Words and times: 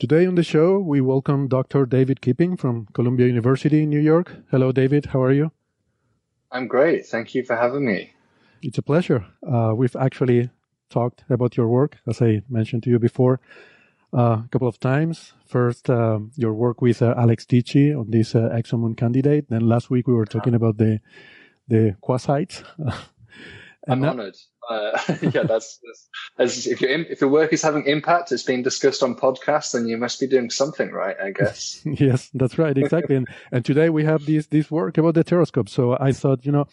Today 0.00 0.26
on 0.26 0.34
the 0.34 0.42
show, 0.42 0.80
we 0.80 1.00
welcome 1.00 1.46
Dr. 1.46 1.86
David 1.86 2.20
Kipping 2.20 2.56
from 2.56 2.88
Columbia 2.94 3.28
University 3.28 3.84
in 3.84 3.90
New 3.90 4.00
York. 4.00 4.32
Hello, 4.50 4.72
David. 4.72 5.06
How 5.06 5.22
are 5.22 5.30
you? 5.30 5.52
I'm 6.50 6.66
great. 6.66 7.06
Thank 7.06 7.32
you 7.32 7.44
for 7.44 7.54
having 7.54 7.86
me. 7.86 8.12
It's 8.60 8.76
a 8.76 8.82
pleasure. 8.82 9.24
Uh, 9.46 9.72
we've 9.76 9.94
actually 9.94 10.50
talked 10.90 11.22
about 11.30 11.56
your 11.56 11.68
work, 11.68 11.98
as 12.08 12.20
I 12.20 12.42
mentioned 12.48 12.82
to 12.82 12.90
you 12.90 12.98
before, 12.98 13.38
uh, 14.12 14.42
a 14.44 14.48
couple 14.50 14.66
of 14.66 14.80
times. 14.80 15.32
First, 15.46 15.88
um, 15.88 16.32
your 16.34 16.54
work 16.54 16.82
with 16.82 17.00
uh, 17.00 17.14
Alex 17.16 17.44
Teachey 17.44 17.96
on 17.96 18.10
this 18.10 18.34
uh, 18.34 18.48
ExoMoon 18.52 18.96
candidate. 18.96 19.48
Then 19.48 19.68
last 19.68 19.90
week 19.90 20.08
we 20.08 20.14
were 20.14 20.26
talking 20.26 20.56
about 20.56 20.76
the 20.76 20.98
the 21.68 21.96
quasites. 22.02 22.64
I'm 23.88 24.00
now, 24.00 24.10
honored. 24.10 24.36
Uh, 24.68 24.98
yeah, 25.22 25.42
that's, 25.42 25.78
that's 26.36 26.66
if 26.66 26.80
your 26.80 26.90
if 26.90 27.20
your 27.20 27.30
work 27.30 27.52
is 27.52 27.62
having 27.62 27.84
impact, 27.86 28.32
it's 28.32 28.42
being 28.42 28.62
discussed 28.62 29.02
on 29.02 29.14
podcasts, 29.14 29.72
then 29.72 29.86
you 29.86 29.96
must 29.96 30.20
be 30.20 30.26
doing 30.26 30.50
something 30.50 30.90
right, 30.90 31.16
I 31.22 31.30
guess. 31.30 31.82
yes, 31.84 32.30
that's 32.34 32.58
right, 32.58 32.76
exactly. 32.76 33.16
and 33.16 33.28
and 33.52 33.64
today 33.64 33.90
we 33.90 34.04
have 34.04 34.24
this 34.26 34.46
this 34.46 34.70
work 34.70 34.98
about 34.98 35.14
the 35.14 35.24
Terrascope. 35.24 35.68
So 35.68 35.96
I 36.00 36.12
thought, 36.12 36.46
you 36.46 36.52
know, 36.52 36.66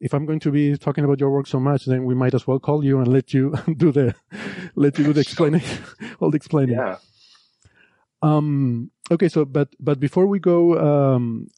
if 0.00 0.14
I'm 0.14 0.26
going 0.26 0.40
to 0.40 0.50
be 0.50 0.76
talking 0.76 1.04
about 1.04 1.20
your 1.20 1.30
work 1.30 1.46
so 1.46 1.60
much, 1.60 1.84
then 1.84 2.04
we 2.04 2.14
might 2.14 2.34
as 2.34 2.46
well 2.46 2.58
call 2.58 2.84
you 2.84 2.98
and 2.98 3.08
let 3.08 3.34
you 3.34 3.54
do 3.76 3.92
the 3.92 4.14
let 4.74 4.98
you 4.98 5.04
do 5.04 5.12
the 5.12 5.20
explaining, 5.20 5.62
all 6.20 6.30
the 6.30 6.36
explaining. 6.36 6.76
Yeah. 6.76 6.96
Um. 8.22 8.90
Okay. 9.10 9.28
So, 9.28 9.44
but 9.44 9.68
but 9.78 10.00
before 10.00 10.26
we 10.26 10.38
go, 10.38 10.78
um, 11.14 11.48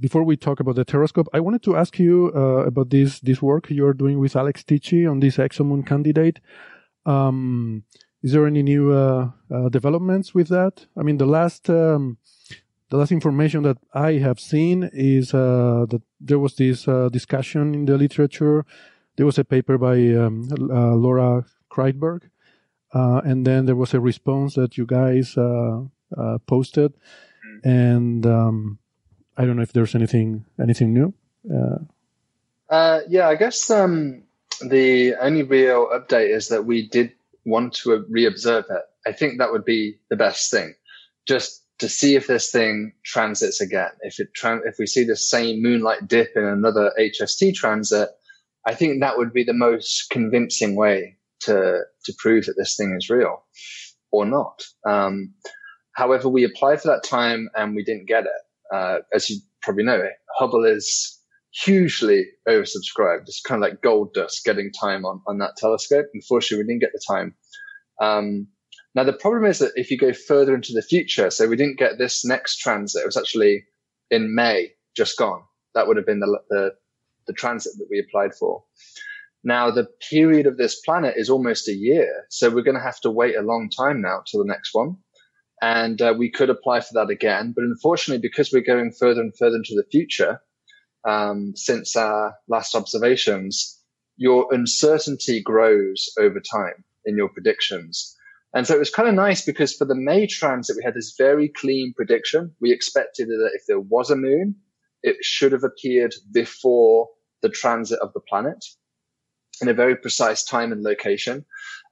before 0.00 0.24
we 0.24 0.36
talk 0.36 0.60
about 0.60 0.76
the 0.76 0.84
Terrascope, 0.84 1.26
I 1.32 1.40
wanted 1.40 1.62
to 1.64 1.76
ask 1.76 1.98
you 1.98 2.32
uh, 2.34 2.66
about 2.66 2.90
this 2.90 3.20
this 3.20 3.40
work 3.40 3.70
you're 3.70 3.94
doing 3.94 4.18
with 4.18 4.36
Alex 4.36 4.62
Teachey 4.62 5.10
on 5.10 5.20
this 5.20 5.36
ExoMoon 5.36 5.86
candidate. 5.86 6.40
Um, 7.06 7.84
is 8.22 8.32
there 8.32 8.46
any 8.46 8.62
new 8.62 8.92
uh, 8.92 9.30
uh, 9.50 9.68
developments 9.68 10.34
with 10.34 10.48
that? 10.48 10.86
I 10.96 11.02
mean, 11.02 11.18
the 11.18 11.26
last 11.26 11.68
um, 11.68 12.16
the 12.90 12.96
last 12.96 13.12
information 13.12 13.62
that 13.64 13.78
I 13.92 14.12
have 14.14 14.38
seen 14.38 14.88
is 14.92 15.34
uh, 15.34 15.86
that 15.90 16.02
there 16.20 16.38
was 16.38 16.54
this 16.54 16.86
uh, 16.86 17.08
discussion 17.10 17.74
in 17.74 17.84
the 17.86 17.98
literature. 17.98 18.64
There 19.16 19.26
was 19.26 19.38
a 19.38 19.44
paper 19.44 19.78
by 19.78 19.96
um, 20.14 20.48
uh, 20.52 20.94
Laura 20.94 21.44
Kreidberg, 21.70 22.22
uh, 22.92 23.20
and 23.24 23.46
then 23.46 23.66
there 23.66 23.76
was 23.76 23.94
a 23.94 24.00
response 24.00 24.54
that 24.54 24.78
you 24.78 24.86
guys 24.86 25.36
uh, 25.36 25.82
uh, 26.16 26.38
posted. 26.46 26.94
Mm-hmm. 27.54 27.68
And 27.68 28.26
um, 28.26 28.78
I 29.36 29.44
don't 29.44 29.56
know 29.56 29.62
if 29.62 29.72
there's 29.72 29.94
anything 29.94 30.44
anything 30.60 30.94
new. 30.94 31.14
yeah, 33.08 33.28
I 33.28 33.36
guess 33.36 33.70
um, 33.70 34.22
the 34.60 35.14
only 35.20 35.42
real 35.42 35.88
update 35.88 36.34
is 36.34 36.48
that 36.48 36.64
we 36.64 36.88
did 36.88 37.12
want 37.44 37.74
to 37.74 38.06
reobserve 38.10 38.64
it. 38.70 38.82
I 39.06 39.12
think 39.12 39.38
that 39.38 39.52
would 39.52 39.64
be 39.64 39.98
the 40.08 40.16
best 40.16 40.50
thing. 40.50 40.74
Just 41.26 41.64
to 41.78 41.88
see 41.88 42.14
if 42.14 42.26
this 42.26 42.50
thing 42.50 42.92
transits 43.04 43.60
again. 43.60 43.90
If 44.00 44.20
it 44.20 44.28
if 44.42 44.76
we 44.78 44.86
see 44.86 45.04
the 45.04 45.16
same 45.16 45.62
moon-like 45.62 46.06
dip 46.06 46.32
in 46.36 46.44
another 46.44 46.92
HST 46.98 47.54
transit, 47.54 48.08
I 48.66 48.74
think 48.74 49.00
that 49.00 49.18
would 49.18 49.32
be 49.32 49.44
the 49.44 49.52
most 49.52 50.08
convincing 50.10 50.76
way 50.76 51.16
to 51.40 51.80
to 52.04 52.14
prove 52.18 52.46
that 52.46 52.54
this 52.56 52.76
thing 52.76 52.94
is 52.96 53.10
real 53.10 53.42
or 54.10 54.24
not. 54.24 54.64
Um, 54.86 55.34
however, 55.94 56.28
we 56.28 56.44
applied 56.44 56.80
for 56.80 56.88
that 56.88 57.04
time 57.04 57.48
and 57.56 57.74
we 57.74 57.84
didn't 57.84 58.06
get 58.06 58.24
it. 58.24 58.74
Uh, 58.74 58.98
as 59.12 59.30
you 59.30 59.38
probably 59.62 59.84
know, 59.84 60.02
Hubble 60.38 60.64
is 60.64 61.20
hugely 61.52 62.26
oversubscribed. 62.48 63.22
It's 63.22 63.40
kind 63.40 63.62
of 63.62 63.70
like 63.70 63.82
gold 63.82 64.12
dust 64.14 64.44
getting 64.44 64.72
time 64.72 65.04
on, 65.04 65.20
on 65.26 65.38
that 65.38 65.56
telescope. 65.56 66.06
Unfortunately, 66.12 66.64
we 66.64 66.68
didn't 66.68 66.82
get 66.82 66.92
the 66.92 67.02
time. 67.06 67.34
Um, 68.00 68.48
now, 68.94 69.04
the 69.04 69.12
problem 69.12 69.44
is 69.44 69.58
that 69.58 69.72
if 69.76 69.90
you 69.90 69.98
go 69.98 70.12
further 70.12 70.54
into 70.54 70.72
the 70.72 70.82
future, 70.82 71.30
so 71.30 71.48
we 71.48 71.56
didn't 71.56 71.78
get 71.78 71.98
this 71.98 72.24
next 72.24 72.58
transit, 72.58 73.02
it 73.02 73.06
was 73.06 73.16
actually 73.16 73.64
in 74.10 74.34
May, 74.34 74.72
just 74.96 75.18
gone. 75.18 75.42
That 75.74 75.88
would 75.88 75.96
have 75.96 76.06
been 76.06 76.20
the, 76.20 76.38
the, 76.48 76.70
the 77.26 77.32
transit 77.32 77.72
that 77.78 77.88
we 77.90 77.98
applied 77.98 78.34
for. 78.34 78.64
Now, 79.42 79.70
the 79.70 79.88
period 80.10 80.46
of 80.46 80.56
this 80.56 80.80
planet 80.80 81.14
is 81.16 81.28
almost 81.28 81.68
a 81.68 81.74
year. 81.74 82.24
So 82.30 82.50
we're 82.50 82.62
going 82.62 82.76
to 82.76 82.82
have 82.82 83.00
to 83.00 83.10
wait 83.10 83.36
a 83.36 83.42
long 83.42 83.68
time 83.68 84.00
now 84.00 84.22
till 84.26 84.40
the 84.40 84.48
next 84.48 84.70
one. 84.72 84.96
And 85.64 86.02
uh, 86.02 86.14
we 86.18 86.30
could 86.30 86.50
apply 86.50 86.80
for 86.80 86.92
that 86.92 87.08
again. 87.08 87.54
But 87.56 87.64
unfortunately, 87.64 88.20
because 88.20 88.52
we're 88.52 88.60
going 88.60 88.92
further 88.92 89.22
and 89.22 89.34
further 89.34 89.56
into 89.56 89.74
the 89.74 89.86
future, 89.90 90.42
um, 91.08 91.54
since 91.56 91.96
our 91.96 92.34
last 92.48 92.74
observations, 92.74 93.80
your 94.18 94.46
uncertainty 94.52 95.40
grows 95.40 96.10
over 96.20 96.38
time 96.38 96.84
in 97.06 97.16
your 97.16 97.30
predictions. 97.30 98.14
And 98.52 98.66
so 98.66 98.74
it 98.74 98.78
was 98.78 98.90
kind 98.90 99.08
of 99.08 99.14
nice 99.14 99.42
because 99.42 99.74
for 99.74 99.86
the 99.86 99.94
May 99.94 100.26
transit, 100.26 100.76
we 100.76 100.84
had 100.84 100.94
this 100.94 101.14
very 101.16 101.48
clean 101.48 101.94
prediction. 101.96 102.54
We 102.60 102.70
expected 102.70 103.28
that 103.28 103.52
if 103.54 103.62
there 103.66 103.80
was 103.80 104.10
a 104.10 104.16
moon, 104.16 104.56
it 105.02 105.16
should 105.22 105.52
have 105.52 105.64
appeared 105.64 106.14
before 106.30 107.08
the 107.40 107.48
transit 107.48 108.00
of 108.00 108.12
the 108.12 108.20
planet 108.20 108.62
in 109.60 109.68
a 109.68 109.74
very 109.74 109.96
precise 109.96 110.44
time 110.44 110.72
and 110.72 110.82
location. 110.82 111.44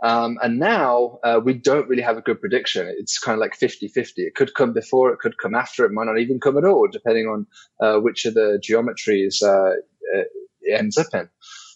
Um, 0.03 0.39
and 0.43 0.59
now 0.59 1.21
uh, 1.23 1.41
we 1.43 1.55
don't 1.55 1.89
really 1.89 2.03
have 2.03 2.17
a 2.17 2.23
good 2.23 2.41
prediction. 2.41 2.93
It's 2.99 3.19
kind 3.19 3.35
of 3.35 3.41
like 3.41 3.55
50 3.55 3.89
50. 3.89 4.23
It 4.23 4.35
could 4.35 4.55
come 4.55 4.73
before, 4.73 5.13
it 5.13 5.21
could 5.21 5.39
come 5.39 5.55
after, 5.55 5.85
it 5.85 5.93
might 5.93 6.07
not 6.07 6.19
even 6.19 6.41
come 6.41 6.59
at 6.59 6.65
all, 6.65 6.89
depending 6.91 7.27
on 7.27 7.47
uh, 7.81 8.01
which 8.01 8.25
of 8.25 8.35
the 8.35 8.61
geometries 8.63 9.43
uh, 9.43 9.77
it 10.13 10.29
ends 10.77 10.99
up 10.99 11.07
in. 11.13 11.29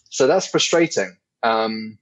So 0.09 0.27
that's 0.27 0.47
frustrating. 0.47 1.15
Um, 1.43 1.97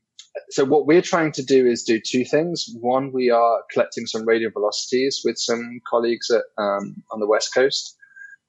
so 0.49 0.65
what 0.65 0.85
we're 0.85 1.01
trying 1.01 1.31
to 1.33 1.43
do 1.43 1.65
is 1.65 1.83
do 1.83 1.99
two 1.99 2.25
things. 2.25 2.69
One, 2.79 3.11
we 3.11 3.29
are 3.29 3.63
collecting 3.71 4.05
some 4.05 4.27
radial 4.27 4.51
velocities 4.51 5.21
with 5.23 5.37
some 5.37 5.79
colleagues 5.87 6.29
at, 6.29 6.43
um, 6.57 7.03
on 7.11 7.19
the 7.19 7.27
west 7.27 7.53
coast 7.53 7.95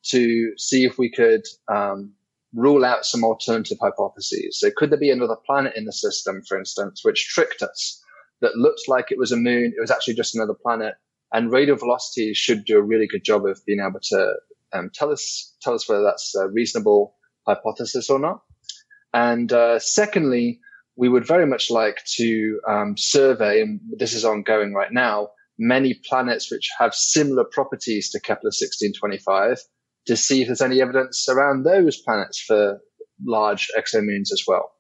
to 0.07 0.53
see 0.57 0.85
if 0.85 0.99
we 0.99 1.11
could 1.11 1.45
um, 1.73 2.13
rule 2.57 2.85
out 2.85 3.05
some 3.05 3.23
alternative 3.23 3.79
hypotheses. 3.81 4.59
So 4.59 4.71
could 4.75 4.91
there 4.91 4.99
be 4.99 5.11
another 5.11 5.37
planet 5.47 5.75
in 5.77 5.85
the 5.85 5.93
system, 5.93 6.43
for 6.49 6.59
instance, 6.59 7.03
which 7.05 7.29
tricked 7.29 7.63
us 7.63 8.03
that 8.41 8.57
looked 8.57 8.89
like 8.89 9.13
it 9.13 9.19
was 9.19 9.31
a 9.31 9.37
moon? 9.37 9.73
It 9.77 9.81
was 9.81 9.91
actually 9.91 10.15
just 10.15 10.35
another 10.35 10.55
planet. 10.55 10.95
And 11.33 11.53
radial 11.53 11.77
velocities 11.77 12.37
should 12.37 12.65
do 12.65 12.79
a 12.79 12.83
really 12.83 13.07
good 13.07 13.25
job 13.25 13.45
of 13.47 13.61
being 13.67 13.81
able 13.87 14.01
to 14.11 14.35
um, 14.73 14.91
tell 14.95 15.13
us 15.13 15.55
tell 15.61 15.75
us 15.75 15.89
whether 15.89 16.03
that's 16.03 16.35
a 16.35 16.49
reasonable 16.49 17.15
hypothesis 17.47 18.09
or 18.09 18.19
not. 18.19 18.41
And 19.13 19.53
uh, 19.53 19.79
secondly, 19.79 20.61
we 20.97 21.09
would 21.09 21.27
very 21.27 21.47
much 21.47 21.71
like 21.71 22.03
to 22.17 22.61
um, 22.69 22.97
survey, 22.97 23.61
and 23.61 23.81
this 23.97 24.15
is 24.15 24.25
ongoing 24.25 24.73
right 24.73 24.93
now, 24.93 25.29
many 25.59 26.01
planets 26.09 26.51
which 26.51 26.71
have 26.79 26.95
similar 26.95 27.45
properties 27.45 28.11
to 28.11 28.21
Kepler 28.21 28.49
1625 28.49 29.59
to 30.07 30.17
see 30.17 30.43
if 30.43 30.49
there's 30.49 30.63
any 30.63 30.81
evidence 30.81 31.29
around 31.29 31.65
those 31.65 32.01
planets 32.01 32.41
for 32.41 32.81
large 33.25 33.69
exomoons 33.77 34.33
as 34.33 34.43
well. 34.47 34.71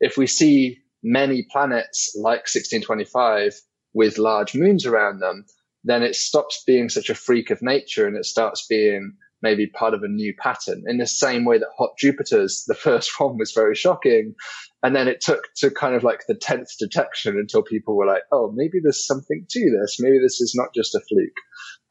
If 0.00 0.16
we 0.16 0.26
see 0.26 0.78
many 1.02 1.46
planets 1.50 2.12
like 2.16 2.40
1625 2.40 3.54
with 3.94 4.18
large 4.18 4.54
moons 4.54 4.86
around 4.86 5.20
them, 5.20 5.44
then 5.84 6.02
it 6.02 6.14
stops 6.14 6.62
being 6.66 6.88
such 6.88 7.10
a 7.10 7.14
freak 7.14 7.50
of 7.50 7.62
nature 7.62 8.06
and 8.06 8.16
it 8.16 8.24
starts 8.24 8.66
being 8.68 9.16
maybe 9.42 9.66
part 9.66 9.94
of 9.94 10.02
a 10.02 10.08
new 10.08 10.34
pattern 10.38 10.82
in 10.86 10.98
the 10.98 11.06
same 11.06 11.44
way 11.44 11.58
that 11.58 11.68
hot 11.78 11.90
Jupiters, 11.98 12.64
the 12.66 12.74
first 12.88 13.20
one 13.20 13.38
was 13.38 13.52
very 13.52 13.74
shocking. 13.74 14.34
And 14.82 14.94
then 14.94 15.08
it 15.08 15.20
took 15.20 15.42
to 15.58 15.70
kind 15.70 15.94
of 15.94 16.02
like 16.02 16.24
the 16.26 16.34
10th 16.34 16.76
detection 16.78 17.36
until 17.38 17.62
people 17.62 17.96
were 17.96 18.06
like, 18.06 18.22
oh, 18.32 18.52
maybe 18.54 18.78
there's 18.82 19.06
something 19.06 19.46
to 19.48 19.78
this. 19.80 19.96
Maybe 20.00 20.18
this 20.18 20.40
is 20.40 20.54
not 20.54 20.68
just 20.74 20.94
a 20.94 21.00
fluke. 21.00 21.30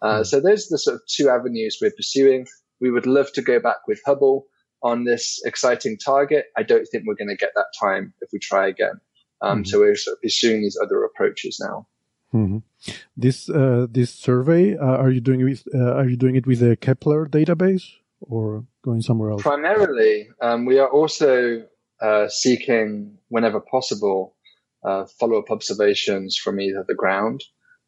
Uh, 0.02 0.20
mm. 0.20 0.26
So 0.26 0.40
those 0.40 0.66
are 0.66 0.72
the 0.76 0.80
sort 0.80 0.96
of 0.96 1.02
two 1.10 1.30
avenues 1.30 1.78
we're 1.82 1.92
pursuing. 1.92 2.48
We 2.82 2.92
would 2.92 3.06
love 3.06 3.32
to 3.34 3.42
go 3.42 3.60
back 3.60 3.88
with 3.88 4.02
Hubble 4.06 4.48
on 4.84 5.04
this 5.04 5.42
exciting 5.46 5.98
target. 5.98 6.46
I 6.58 6.64
don't 6.64 6.86
think 6.86 7.06
we're 7.06 7.16
going 7.16 7.30
to 7.30 7.36
get 7.36 7.52
that 7.56 7.68
time 7.80 8.14
if 8.22 8.30
we 8.32 8.40
try 8.40 8.68
again. 8.68 9.00
Um, 9.42 9.64
mm. 9.64 9.68
So 9.68 9.80
we're 9.80 9.96
sort 9.96 10.18
of 10.18 10.22
pursuing 10.22 10.62
these 10.62 10.78
other 10.82 11.04
approaches 11.04 11.60
now. 11.60 11.88
Mm-hmm. 12.34 12.58
This 13.16 13.50
uh, 13.50 13.88
this 13.90 14.12
survey, 14.12 14.76
uh, 14.76 14.98
are 14.98 15.10
you 15.10 15.22
doing 15.22 15.42
it 15.42 15.46
with, 15.46 15.64
uh, 15.74 15.94
are 15.94 16.08
you 16.08 16.18
doing 16.18 16.36
it 16.36 16.46
with 16.46 16.60
the 16.60 16.76
Kepler 16.76 17.28
database 17.28 17.86
or 18.20 18.66
going 18.84 19.02
somewhere 19.02 19.32
else? 19.32 19.42
Primarily, 19.42 20.28
um, 20.42 20.66
we 20.66 20.80
are 20.80 20.90
also 20.90 21.64
uh, 22.02 22.28
seeking, 22.28 23.18
whenever 23.30 23.62
possible, 23.62 24.36
uh, 24.84 25.06
follow 25.20 25.40
up 25.40 25.50
observations 25.50 26.36
from 26.38 26.60
either 26.60 26.84
the 26.86 26.94
ground, 26.94 27.42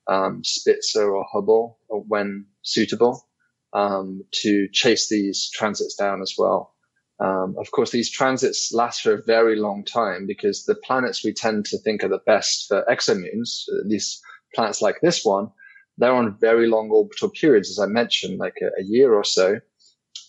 um, 0.07 0.43
Spitzer 0.43 1.11
or 1.13 1.25
Hubble, 1.29 1.77
or 1.89 2.01
when 2.07 2.45
suitable, 2.61 3.27
um, 3.73 4.23
to 4.41 4.67
chase 4.71 5.09
these 5.09 5.49
transits 5.53 5.95
down 5.95 6.21
as 6.21 6.35
well. 6.37 6.73
Um, 7.19 7.55
of 7.57 7.71
course, 7.71 7.91
these 7.91 8.11
transits 8.11 8.71
last 8.71 9.01
for 9.01 9.13
a 9.13 9.23
very 9.23 9.55
long 9.55 9.83
time 9.83 10.27
because 10.27 10.65
the 10.65 10.75
planets 10.75 11.23
we 11.23 11.33
tend 11.33 11.65
to 11.65 11.77
think 11.79 12.03
are 12.03 12.09
the 12.09 12.21
best 12.25 12.67
for 12.67 12.85
exomoons, 12.87 13.63
these 13.87 14.21
planets 14.53 14.81
like 14.81 15.01
this 15.01 15.25
one, 15.25 15.49
they're 15.97 16.13
on 16.13 16.37
very 16.39 16.67
long 16.67 16.89
orbital 16.91 17.29
periods, 17.29 17.71
as 17.71 17.79
I 17.79 17.87
mentioned, 17.87 18.37
like 18.37 18.57
a, 18.61 18.67
a 18.79 18.83
year 18.83 19.13
or 19.13 19.23
so. 19.23 19.59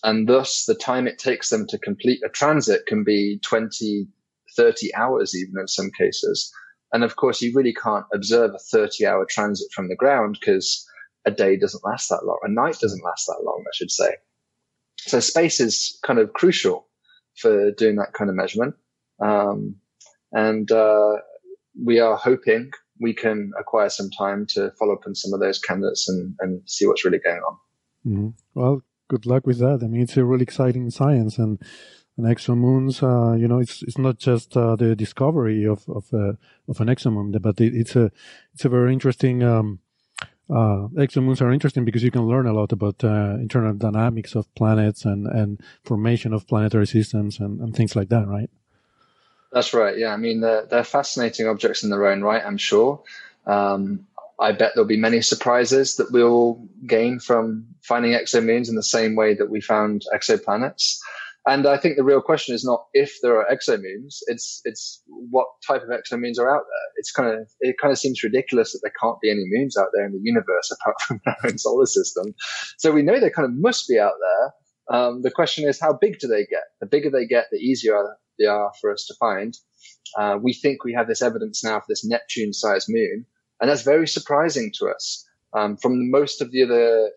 And 0.03 0.27
thus 0.27 0.65
the 0.65 0.75
time 0.75 1.07
it 1.07 1.19
takes 1.19 1.49
them 1.49 1.67
to 1.67 1.77
complete 1.77 2.21
a 2.25 2.29
transit 2.29 2.85
can 2.87 3.03
be 3.03 3.39
20, 3.43 4.07
30 4.55 4.95
hours 4.95 5.35
even 5.35 5.59
in 5.59 5.67
some 5.67 5.91
cases. 5.97 6.51
And 6.91 7.03
of 7.03 7.15
course, 7.15 7.41
you 7.41 7.53
really 7.53 7.73
can't 7.73 8.05
observe 8.13 8.51
a 8.55 8.59
30 8.59 9.05
hour 9.05 9.25
transit 9.29 9.67
from 9.73 9.89
the 9.89 9.95
ground 9.95 10.37
because 10.39 10.87
a 11.25 11.31
day 11.31 11.57
doesn't 11.57 11.85
last 11.85 12.09
that 12.09 12.25
long. 12.25 12.39
A 12.43 12.49
night 12.49 12.77
doesn't 12.79 13.03
last 13.03 13.27
that 13.27 13.43
long, 13.43 13.63
I 13.67 13.73
should 13.73 13.91
say. 13.91 14.15
So 14.97 15.19
space 15.19 15.59
is 15.59 15.99
kind 16.05 16.19
of 16.19 16.33
crucial 16.33 16.87
for 17.35 17.71
doing 17.71 17.97
that 17.97 18.13
kind 18.13 18.29
of 18.29 18.35
measurement. 18.35 18.75
Um, 19.21 19.75
and, 20.31 20.71
uh, 20.71 21.17
we 21.81 21.99
are 21.99 22.17
hoping 22.17 22.71
we 22.99 23.13
can 23.13 23.51
acquire 23.57 23.89
some 23.89 24.09
time 24.09 24.45
to 24.45 24.71
follow 24.77 24.93
up 24.93 25.03
on 25.07 25.15
some 25.15 25.33
of 25.33 25.39
those 25.39 25.59
candidates 25.59 26.09
and, 26.09 26.35
and 26.39 26.61
see 26.65 26.85
what's 26.85 27.05
really 27.05 27.19
going 27.19 27.39
on. 27.39 27.57
Mm-hmm. 28.05 28.29
Well, 28.53 28.81
good 29.07 29.25
luck 29.25 29.47
with 29.47 29.59
that. 29.59 29.79
I 29.83 29.87
mean, 29.87 30.01
it's 30.01 30.17
a 30.17 30.25
really 30.25 30.43
exciting 30.43 30.89
science 30.89 31.37
and, 31.37 31.61
and 32.17 32.27
exomoons, 32.27 33.01
uh, 33.01 33.35
you 33.37 33.47
know, 33.47 33.59
it's, 33.59 33.81
it's 33.83 33.97
not 33.97 34.17
just, 34.17 34.57
uh, 34.57 34.75
the 34.75 34.95
discovery 34.95 35.65
of, 35.65 35.87
of, 35.87 36.05
uh, 36.13 36.33
of 36.67 36.81
an 36.81 36.87
exomoon, 36.87 37.41
but 37.41 37.61
it, 37.61 37.73
it's 37.73 37.95
a, 37.95 38.11
it's 38.53 38.65
a 38.65 38.69
very 38.69 38.91
interesting, 38.91 39.41
um, 39.43 39.79
uh, 40.49 40.87
exomoons 40.95 41.41
are 41.41 41.51
interesting 41.51 41.85
because 41.85 42.03
you 42.03 42.11
can 42.11 42.27
learn 42.27 42.47
a 42.47 42.53
lot 42.53 42.71
about 42.71 43.03
uh, 43.03 43.35
internal 43.39 43.73
dynamics 43.73 44.35
of 44.35 44.53
planets 44.55 45.05
and, 45.05 45.27
and 45.27 45.61
formation 45.83 46.33
of 46.33 46.47
planetary 46.47 46.87
systems 46.87 47.39
and, 47.39 47.59
and 47.59 47.75
things 47.75 47.95
like 47.95 48.09
that, 48.09 48.27
right? 48.27 48.49
That's 49.51 49.73
right. 49.73 49.97
Yeah, 49.97 50.13
I 50.13 50.17
mean 50.17 50.41
they're 50.41 50.65
they're 50.65 50.83
fascinating 50.83 51.47
objects 51.47 51.83
in 51.83 51.89
their 51.89 52.07
own 52.07 52.21
right. 52.21 52.43
I'm 52.45 52.57
sure. 52.57 53.01
Um, 53.45 54.05
I 54.39 54.51
bet 54.53 54.71
there'll 54.73 54.87
be 54.87 54.97
many 54.97 55.21
surprises 55.21 55.97
that 55.97 56.11
we'll 56.11 56.61
gain 56.85 57.19
from 57.19 57.65
finding 57.81 58.13
exomoons 58.13 58.69
in 58.69 58.75
the 58.75 58.83
same 58.83 59.15
way 59.15 59.33
that 59.33 59.49
we 59.49 59.59
found 59.59 60.05
exoplanets. 60.13 60.99
And 61.49 61.65
I 61.65 61.77
think 61.77 61.97
the 61.97 62.03
real 62.03 62.21
question 62.21 62.53
is 62.53 62.63
not 62.63 62.85
if 62.93 63.17
there 63.23 63.35
are 63.39 63.47
exomoons, 63.51 64.19
it's 64.27 64.61
it's 64.65 65.01
what 65.07 65.47
type 65.67 65.81
of 65.81 65.89
exomoons 65.89 66.37
are 66.37 66.55
out 66.55 66.61
there. 66.61 66.87
It's 66.97 67.11
kind 67.11 67.27
of 67.27 67.49
it 67.59 67.75
kind 67.81 67.91
of 67.91 67.97
seems 67.97 68.23
ridiculous 68.23 68.71
that 68.73 68.81
there 68.83 68.93
can't 69.01 69.19
be 69.19 69.31
any 69.31 69.45
moons 69.45 69.75
out 69.75 69.87
there 69.91 70.05
in 70.05 70.11
the 70.11 70.21
universe 70.21 70.71
apart 70.79 71.01
from 71.01 71.19
our 71.25 71.37
own 71.45 71.57
solar 71.57 71.87
system. 71.87 72.35
So 72.77 72.91
we 72.91 73.01
know 73.01 73.19
they 73.19 73.31
kind 73.31 73.47
of 73.47 73.55
must 73.55 73.87
be 73.87 73.97
out 73.97 74.13
there. 74.21 74.95
Um, 74.95 75.21
the 75.23 75.31
question 75.31 75.67
is 75.67 75.79
how 75.79 75.93
big 75.99 76.19
do 76.19 76.27
they 76.27 76.45
get? 76.45 76.65
The 76.81 76.87
bigger 76.87 77.09
they 77.09 77.25
get, 77.25 77.47
the 77.51 77.57
easier 77.57 77.97
they 78.37 78.45
are 78.45 78.71
for 78.79 78.93
us 78.93 79.05
to 79.07 79.15
find. 79.19 79.57
Uh, 80.17 80.37
we 80.39 80.53
think 80.53 80.83
we 80.83 80.93
have 80.93 81.07
this 81.07 81.23
evidence 81.23 81.63
now 81.63 81.79
for 81.79 81.85
this 81.89 82.05
Neptune-sized 82.05 82.87
moon, 82.89 83.25
and 83.59 83.69
that's 83.69 83.83
very 83.83 84.07
surprising 84.07 84.71
to 84.79 84.87
us. 84.87 85.25
Um, 85.53 85.77
from 85.77 86.11
most 86.11 86.41
of 86.41 86.51
the 86.51 86.63
other 86.63 87.09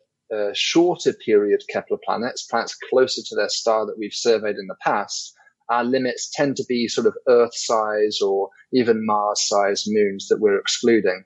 shorter 0.54 1.12
period 1.12 1.62
Kepler 1.68 1.98
planets, 2.04 2.44
planets 2.44 2.76
closer 2.90 3.22
to 3.26 3.34
their 3.34 3.48
star 3.48 3.86
that 3.86 3.98
we've 3.98 4.14
surveyed 4.14 4.56
in 4.56 4.66
the 4.66 4.76
past, 4.82 5.34
our 5.70 5.84
limits 5.84 6.30
tend 6.34 6.56
to 6.56 6.64
be 6.68 6.88
sort 6.88 7.06
of 7.06 7.16
Earth 7.28 7.54
size 7.54 8.20
or 8.20 8.50
even 8.72 9.06
Mars 9.06 9.46
size 9.48 9.84
moons 9.86 10.28
that 10.28 10.40
we're 10.40 10.58
excluding. 10.58 11.24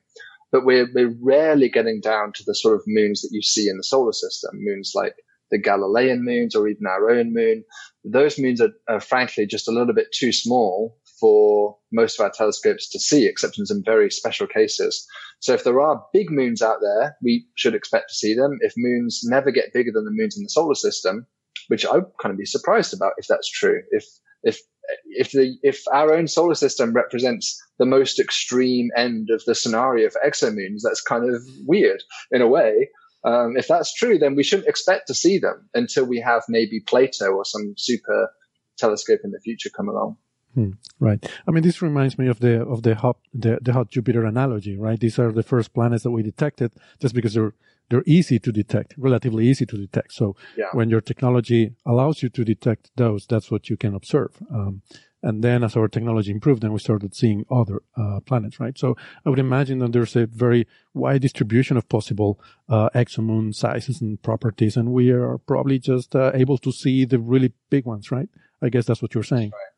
But 0.52 0.64
we're, 0.64 0.88
we're 0.94 1.14
rarely 1.20 1.68
getting 1.68 2.00
down 2.00 2.32
to 2.34 2.44
the 2.46 2.54
sort 2.54 2.76
of 2.76 2.82
moons 2.86 3.22
that 3.22 3.30
you 3.32 3.42
see 3.42 3.68
in 3.68 3.76
the 3.76 3.82
solar 3.82 4.12
system, 4.12 4.52
moons 4.54 4.92
like 4.94 5.14
the 5.50 5.58
Galilean 5.58 6.24
moons 6.24 6.54
or 6.54 6.68
even 6.68 6.86
our 6.86 7.10
own 7.10 7.32
moon. 7.32 7.64
Those 8.04 8.38
moons 8.38 8.60
are, 8.60 8.72
are 8.88 9.00
frankly 9.00 9.46
just 9.46 9.68
a 9.68 9.72
little 9.72 9.94
bit 9.94 10.12
too 10.12 10.32
small 10.32 10.96
for 11.20 11.76
most 11.92 12.18
of 12.18 12.24
our 12.24 12.32
telescopes 12.32 12.88
to 12.90 13.00
see, 13.00 13.26
except 13.26 13.58
in 13.58 13.66
some 13.66 13.82
very 13.84 14.10
special 14.10 14.46
cases. 14.46 15.06
So 15.40 15.52
if 15.52 15.64
there 15.64 15.80
are 15.80 16.04
big 16.12 16.30
moons 16.30 16.62
out 16.62 16.78
there, 16.80 17.16
we 17.22 17.46
should 17.54 17.74
expect 17.74 18.08
to 18.08 18.14
see 18.14 18.34
them. 18.34 18.58
If 18.60 18.72
moons 18.76 19.20
never 19.24 19.50
get 19.50 19.72
bigger 19.72 19.92
than 19.92 20.04
the 20.04 20.10
moons 20.10 20.36
in 20.36 20.42
the 20.42 20.48
solar 20.48 20.74
system, 20.74 21.26
which 21.68 21.84
I 21.84 21.96
would 21.96 22.06
kind 22.20 22.32
of 22.32 22.38
be 22.38 22.46
surprised 22.46 22.94
about 22.94 23.12
if 23.18 23.26
that's 23.28 23.50
true. 23.50 23.82
If, 23.90 24.04
if, 24.42 24.58
if 25.04 25.32
the, 25.32 25.56
if 25.62 25.82
our 25.92 26.14
own 26.14 26.28
solar 26.28 26.54
system 26.54 26.92
represents 26.92 27.60
the 27.78 27.86
most 27.86 28.18
extreme 28.18 28.90
end 28.96 29.28
of 29.30 29.42
the 29.46 29.54
scenario 29.54 30.08
for 30.10 30.20
exomoons, 30.26 30.80
that's 30.82 31.00
kind 31.00 31.32
of 31.32 31.42
weird 31.66 32.02
in 32.30 32.42
a 32.42 32.48
way. 32.48 32.88
Um, 33.24 33.56
if 33.56 33.66
that's 33.66 33.92
true, 33.92 34.18
then 34.18 34.36
we 34.36 34.44
shouldn't 34.44 34.68
expect 34.68 35.08
to 35.08 35.14
see 35.14 35.38
them 35.38 35.68
until 35.74 36.04
we 36.04 36.20
have 36.20 36.44
maybe 36.48 36.80
Plato 36.80 37.32
or 37.32 37.44
some 37.44 37.74
super 37.76 38.30
telescope 38.78 39.20
in 39.24 39.32
the 39.32 39.40
future 39.40 39.70
come 39.70 39.88
along. 39.88 40.16
Hmm, 40.56 40.70
right. 40.98 41.22
I 41.46 41.50
mean, 41.50 41.62
this 41.62 41.82
reminds 41.82 42.16
me 42.18 42.28
of 42.28 42.40
the 42.40 42.62
of 42.62 42.82
the 42.82 42.94
hot 42.94 43.18
the, 43.34 43.58
the 43.60 43.74
hot 43.74 43.90
Jupiter 43.90 44.24
analogy, 44.24 44.78
right? 44.78 44.98
These 44.98 45.18
are 45.18 45.30
the 45.30 45.42
first 45.42 45.74
planets 45.74 46.02
that 46.04 46.12
we 46.12 46.22
detected 46.22 46.72
just 46.98 47.14
because 47.14 47.34
they're 47.34 47.52
they're 47.90 48.02
easy 48.06 48.38
to 48.38 48.50
detect, 48.50 48.94
relatively 48.96 49.46
easy 49.46 49.66
to 49.66 49.76
detect. 49.76 50.14
So 50.14 50.34
yeah. 50.56 50.70
when 50.72 50.88
your 50.88 51.02
technology 51.02 51.74
allows 51.84 52.22
you 52.22 52.30
to 52.30 52.42
detect 52.42 52.90
those, 52.96 53.26
that's 53.26 53.50
what 53.50 53.68
you 53.68 53.76
can 53.76 53.94
observe. 53.94 54.30
Um, 54.50 54.80
and 55.22 55.44
then 55.44 55.62
as 55.62 55.76
our 55.76 55.88
technology 55.88 56.32
improved, 56.32 56.62
then 56.62 56.72
we 56.72 56.78
started 56.78 57.14
seeing 57.14 57.44
other 57.50 57.82
uh, 57.96 58.20
planets, 58.20 58.58
right? 58.58 58.78
So 58.78 58.96
I 59.26 59.30
would 59.30 59.38
imagine 59.38 59.80
that 59.80 59.92
there's 59.92 60.16
a 60.16 60.26
very 60.26 60.66
wide 60.94 61.20
distribution 61.20 61.76
of 61.76 61.86
possible 61.88 62.40
uh, 62.68 62.88
exomoon 62.94 63.54
sizes 63.54 64.00
and 64.00 64.22
properties, 64.22 64.76
and 64.76 64.90
we 64.90 65.10
are 65.10 65.36
probably 65.36 65.78
just 65.78 66.16
uh, 66.16 66.30
able 66.32 66.56
to 66.58 66.72
see 66.72 67.04
the 67.04 67.18
really 67.18 67.52
big 67.68 67.84
ones, 67.84 68.10
right? 68.10 68.28
I 68.62 68.70
guess 68.70 68.86
that's 68.86 69.02
what 69.02 69.14
you're 69.14 69.22
saying. 69.22 69.50
Right. 69.50 69.75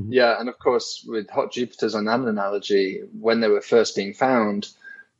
Mm-hmm. 0.00 0.12
Yeah, 0.12 0.40
and 0.40 0.48
of 0.48 0.58
course, 0.58 1.04
with 1.06 1.28
hot 1.30 1.52
Jupiters 1.52 1.94
on 1.94 2.06
that 2.06 2.20
analogy, 2.20 3.00
when 3.18 3.40
they 3.40 3.48
were 3.48 3.60
first 3.60 3.96
being 3.96 4.14
found, 4.14 4.68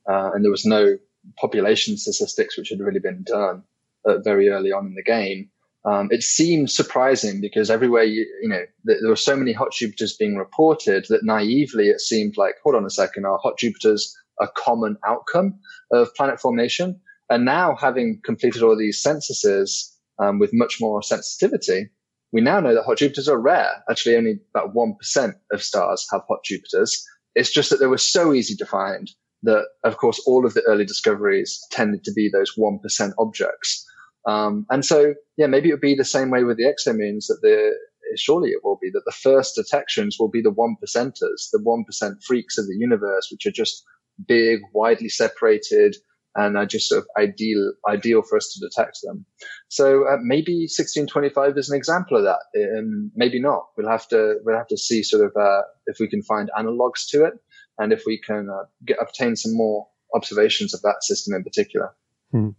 uh, 0.09 0.31
and 0.33 0.45
there 0.45 0.51
was 0.51 0.65
no 0.65 0.97
population 1.39 1.97
statistics 1.97 2.57
which 2.57 2.71
had 2.71 2.81
really 2.81 3.01
been 3.01 3.23
done 3.25 3.63
uh, 4.07 4.19
very 4.19 4.49
early 4.49 4.73
on 4.73 4.87
in 4.87 4.95
the 4.95 5.03
game, 5.03 5.51
um, 5.85 6.09
it 6.11 6.23
seemed 6.23 6.71
surprising 6.71 7.41
because 7.41 7.71
everywhere 7.71 8.05
you, 8.05 8.27
you 8.43 8.49
know 8.49 8.65
th- 8.87 8.99
there 9.01 9.09
were 9.09 9.17
so 9.17 9.37
many 9.37 9.53
hot 9.53 9.73
Jupiters 9.73 10.17
being 10.17 10.37
reported 10.37 11.07
that 11.09 11.25
naively 11.25 11.89
it 11.89 12.01
seemed 12.01 12.37
like, 12.37 12.55
hold 12.63 12.77
on 12.77 12.85
a 12.85 12.91
second, 12.91 13.25
are 13.25 13.39
hot 13.39 13.59
Jupiters 13.59 14.17
a 14.41 14.49
common 14.57 14.97
outcome 15.07 15.59
of 15.91 16.15
planet 16.15 16.41
formation? 16.41 17.01
And 17.29 17.45
now, 17.45 17.77
having 17.77 18.21
completed 18.25 18.63
all 18.63 18.77
these 18.77 19.03
censuses 19.03 19.97
um, 20.19 20.39
with 20.39 20.51
much 20.53 20.79
more 20.81 21.03
sensitivity, 21.03 21.91
we 22.33 22.41
now 22.41 22.61
know 22.61 22.75
that 22.75 22.85
hot 22.85 22.99
Jupiters 22.99 23.29
are 23.29 23.41
rare. 23.41 23.83
Actually, 23.91 24.17
only 24.17 24.41
about 24.55 24.75
1% 24.75 25.35
of 25.53 25.63
stars 25.63 26.07
have 26.13 26.23
hot 26.29 26.45
Jupiters. 26.45 27.05
It's 27.35 27.53
just 27.53 27.71
that 27.71 27.79
they 27.79 27.87
were 27.87 27.99
so 27.99 28.33
easy 28.33 28.55
to 28.57 28.67
find 28.67 29.11
that, 29.43 29.65
of 29.85 29.97
course, 29.97 30.23
all 30.27 30.45
of 30.45 30.55
the 30.55 30.63
early 30.63 30.85
discoveries 30.85 31.61
tended 31.71 32.05
to 32.05 32.13
be 32.13 32.29
those 32.29 32.55
1% 32.57 33.13
objects. 33.19 33.87
Um, 34.27 34.67
and 34.71 34.85
so, 34.85 35.15
yeah, 35.37 35.47
maybe 35.47 35.71
it 35.71 35.73
would 35.73 35.81
be 35.81 35.95
the 35.95 36.05
same 36.05 36.31
way 36.31 36.45
with 36.45 36.59
the 36.59 36.65
exomoons 36.65 37.27
that 37.29 37.39
the, 37.43 37.75
surely 38.17 38.51
it 38.51 38.63
will 38.63 38.79
be 38.81 38.91
that 38.91 39.03
the 39.07 39.13
first 39.13 39.55
detections 39.55 40.17
will 40.19 40.29
be 40.29 40.43
the 40.43 40.51
one 40.51 40.77
percenters, 40.85 41.49
the 41.53 41.59
1% 41.65 42.23
freaks 42.25 42.59
of 42.59 42.67
the 42.67 42.77
universe, 42.77 43.29
which 43.31 43.47
are 43.47 43.53
just 43.53 43.83
big, 44.27 44.61
widely 44.75 45.09
separated, 45.09 45.97
and 46.37 46.57
are 46.57 46.67
just 46.67 46.89
sort 46.89 47.01
of 47.01 47.09
ideal 47.19 47.73
ideal 47.89 48.23
for 48.23 48.37
us 48.37 48.53
to 48.55 48.61
detect 48.61 49.01
them. 49.03 49.25
So 49.69 50.05
uh, 50.09 50.17
maybe 50.23 50.69
1625 50.69 51.59
is 51.59 51.71
an 51.71 51.77
example 51.77 52.17
of 52.17 52.25
that. 52.25 52.41
Um, 52.57 53.11
maybe 53.15 53.41
not. 53.41 53.67
We'll 53.77 53.91
have 53.91 54.07
to 54.09 54.37
we'll 54.45 54.57
have 54.57 54.69
to 54.69 54.79
see 54.79 55.03
sort 55.03 55.25
of 55.25 55.33
uh, 55.37 55.63
if 55.87 55.99
we 55.99 56.09
can 56.09 56.23
find 56.23 56.51
analogs 56.57 57.09
to 57.11 57.25
it, 57.25 57.35
and 57.79 57.93
if 57.93 58.03
we 58.07 58.21
can 58.21 58.49
uh, 58.49 58.65
get 58.85 58.99
obtain 59.01 59.37
some 59.37 59.57
more 59.57 59.89
observations 60.15 60.75
of 60.75 60.83
that 60.83 61.03
system 61.03 61.35
in 61.35 61.45
particular. 61.45 61.95
Hmm. 62.31 62.51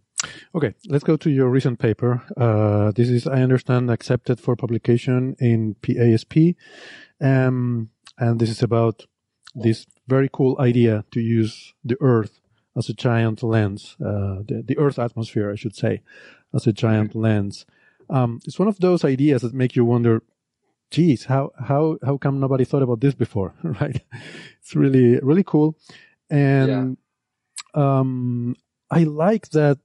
Okay, 0.54 0.74
let's 0.86 1.04
go 1.04 1.16
to 1.16 1.30
your 1.30 1.48
recent 1.48 1.78
paper. 1.80 2.22
Uh, 2.36 2.92
this 2.92 3.08
is, 3.08 3.26
I 3.26 3.42
understand, 3.42 3.90
accepted 3.90 4.38
for 4.38 4.54
publication 4.54 5.34
in 5.40 5.74
PASP, 5.82 6.56
um, 7.20 7.90
and 8.18 8.38
this 8.38 8.48
is 8.48 8.62
about 8.62 9.06
this 9.54 9.84
very 10.06 10.30
cool 10.32 10.56
idea 10.60 11.04
to 11.10 11.20
use 11.20 11.74
the 11.84 11.96
Earth 12.00 12.41
as 12.76 12.88
a 12.88 12.94
giant 12.94 13.42
lens, 13.42 13.96
uh, 14.00 14.42
the, 14.46 14.62
the 14.64 14.78
Earth's 14.78 14.98
atmosphere, 14.98 15.50
I 15.50 15.56
should 15.56 15.76
say, 15.76 16.02
as 16.54 16.66
a 16.66 16.72
giant 16.72 17.14
lens. 17.14 17.66
Um, 18.08 18.40
it's 18.46 18.58
one 18.58 18.68
of 18.68 18.78
those 18.80 19.04
ideas 19.04 19.42
that 19.42 19.54
make 19.54 19.76
you 19.76 19.84
wonder, 19.84 20.22
geez, 20.90 21.24
how, 21.24 21.52
how, 21.58 21.98
how 22.04 22.16
come 22.16 22.40
nobody 22.40 22.64
thought 22.64 22.82
about 22.82 23.00
this 23.00 23.14
before, 23.14 23.54
right? 23.62 24.00
It's 24.60 24.74
really, 24.74 25.18
really 25.20 25.44
cool. 25.44 25.76
And, 26.30 26.96
yeah. 27.74 27.98
um, 27.98 28.56
I 28.90 29.04
like 29.04 29.50
that 29.50 29.78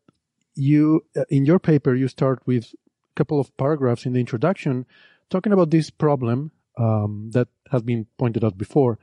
you, 0.55 1.05
uh, 1.15 1.23
in 1.29 1.45
your 1.45 1.59
paper, 1.59 1.95
you 1.95 2.07
start 2.07 2.41
with 2.45 2.73
a 2.73 3.15
couple 3.15 3.39
of 3.39 3.55
paragraphs 3.57 4.05
in 4.05 4.13
the 4.13 4.19
introduction 4.19 4.85
talking 5.29 5.53
about 5.53 5.71
this 5.71 5.89
problem 5.89 6.51
um, 6.77 7.31
that 7.31 7.47
has 7.71 7.81
been 7.81 8.05
pointed 8.17 8.43
out 8.43 8.57
before 8.57 8.97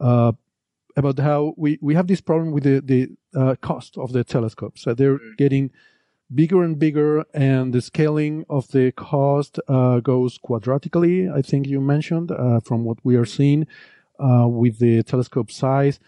uh, 0.00 0.32
about 0.96 1.18
how 1.18 1.54
we, 1.56 1.78
we 1.80 1.94
have 1.94 2.06
this 2.06 2.20
problem 2.20 2.52
with 2.52 2.64
the, 2.64 2.80
the 2.80 3.08
uh, 3.38 3.54
cost 3.60 3.96
of 3.98 4.12
the 4.12 4.24
telescopes. 4.24 4.82
So 4.82 4.94
they're 4.94 5.18
mm. 5.18 5.36
getting 5.36 5.70
bigger 6.34 6.62
and 6.62 6.78
bigger, 6.78 7.24
and 7.34 7.72
the 7.72 7.82
scaling 7.82 8.44
of 8.48 8.68
the 8.68 8.92
cost 8.92 9.58
uh, 9.68 10.00
goes 10.00 10.38
quadratically, 10.38 11.32
I 11.32 11.42
think 11.42 11.66
you 11.66 11.80
mentioned, 11.80 12.30
uh, 12.30 12.60
from 12.60 12.84
what 12.84 12.98
we 13.02 13.16
are 13.16 13.24
seeing 13.24 13.66
uh, 14.18 14.46
with 14.48 14.78
the 14.78 15.02
telescope 15.02 15.50
size. 15.50 15.98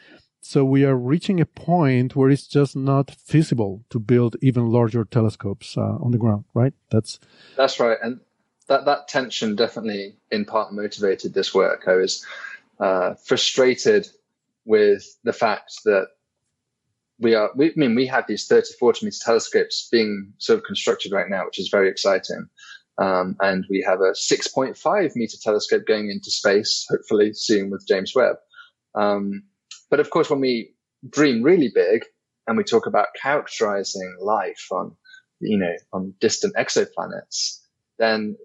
So 0.44 0.64
we 0.64 0.84
are 0.84 0.96
reaching 0.96 1.40
a 1.40 1.46
point 1.46 2.16
where 2.16 2.28
it's 2.28 2.48
just 2.48 2.74
not 2.74 3.12
feasible 3.12 3.84
to 3.90 4.00
build 4.00 4.36
even 4.42 4.70
larger 4.70 5.04
telescopes 5.04 5.76
uh, 5.76 5.80
on 5.80 6.10
the 6.10 6.18
ground, 6.18 6.44
right? 6.52 6.74
That's 6.90 7.20
that's 7.56 7.78
right, 7.78 7.96
and 8.02 8.18
that 8.66 8.84
that 8.86 9.06
tension 9.06 9.54
definitely 9.54 10.16
in 10.32 10.44
part 10.44 10.72
motivated 10.72 11.32
this 11.32 11.54
work. 11.54 11.84
I 11.86 11.94
was 11.94 12.26
uh, 12.80 13.14
frustrated 13.14 14.08
with 14.64 15.04
the 15.24 15.32
fact 15.32 15.72
that 15.84 16.08
we 17.18 17.34
are, 17.34 17.50
we, 17.54 17.68
I 17.68 17.72
mean, 17.76 17.94
we 17.94 18.06
have 18.06 18.26
these 18.26 18.46
30, 18.46 18.74
40 18.78 19.06
meter 19.06 19.18
telescopes 19.24 19.88
being 19.90 20.32
sort 20.38 20.58
of 20.58 20.64
constructed 20.64 21.12
right 21.12 21.28
now, 21.28 21.44
which 21.44 21.58
is 21.58 21.68
very 21.68 21.88
exciting. 21.88 22.48
Um, 22.98 23.36
and 23.40 23.64
we 23.70 23.82
have 23.86 24.00
a 24.00 24.12
6.5 24.12 25.16
meter 25.16 25.36
telescope 25.40 25.86
going 25.86 26.10
into 26.10 26.30
space, 26.30 26.86
hopefully 26.90 27.32
soon 27.32 27.70
with 27.70 27.86
James 27.86 28.14
Webb. 28.14 28.36
Um, 28.94 29.44
but 29.90 30.00
of 30.00 30.10
course, 30.10 30.28
when 30.28 30.40
we 30.40 30.74
dream 31.08 31.42
really 31.42 31.70
big 31.74 32.04
and 32.46 32.56
we 32.56 32.64
talk 32.64 32.86
about 32.86 33.08
characterizing 33.20 34.16
life 34.20 34.66
on, 34.70 34.94
you 35.40 35.56
know, 35.56 35.74
on 35.92 36.14
distant 36.20 36.54
exoplanets, 36.56 37.60
then 37.98 38.36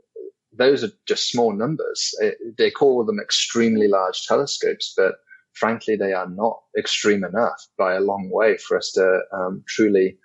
those 0.53 0.83
are 0.83 0.91
just 1.07 1.29
small 1.29 1.53
numbers. 1.53 2.15
It, 2.19 2.57
they 2.57 2.71
call 2.71 3.03
them 3.05 3.19
extremely 3.19 3.87
large 3.87 4.25
telescopes, 4.25 4.93
but 4.95 5.15
frankly, 5.59 5.95
they 5.95 6.13
are 6.13 6.29
not 6.29 6.59
extreme 6.77 7.23
enough 7.23 7.67
by 7.77 7.95
a 7.95 7.99
long 7.99 8.29
way 8.31 8.57
for 8.57 8.77
us 8.77 8.91
to 8.93 9.21
um, 9.33 9.63
truly 9.67 10.17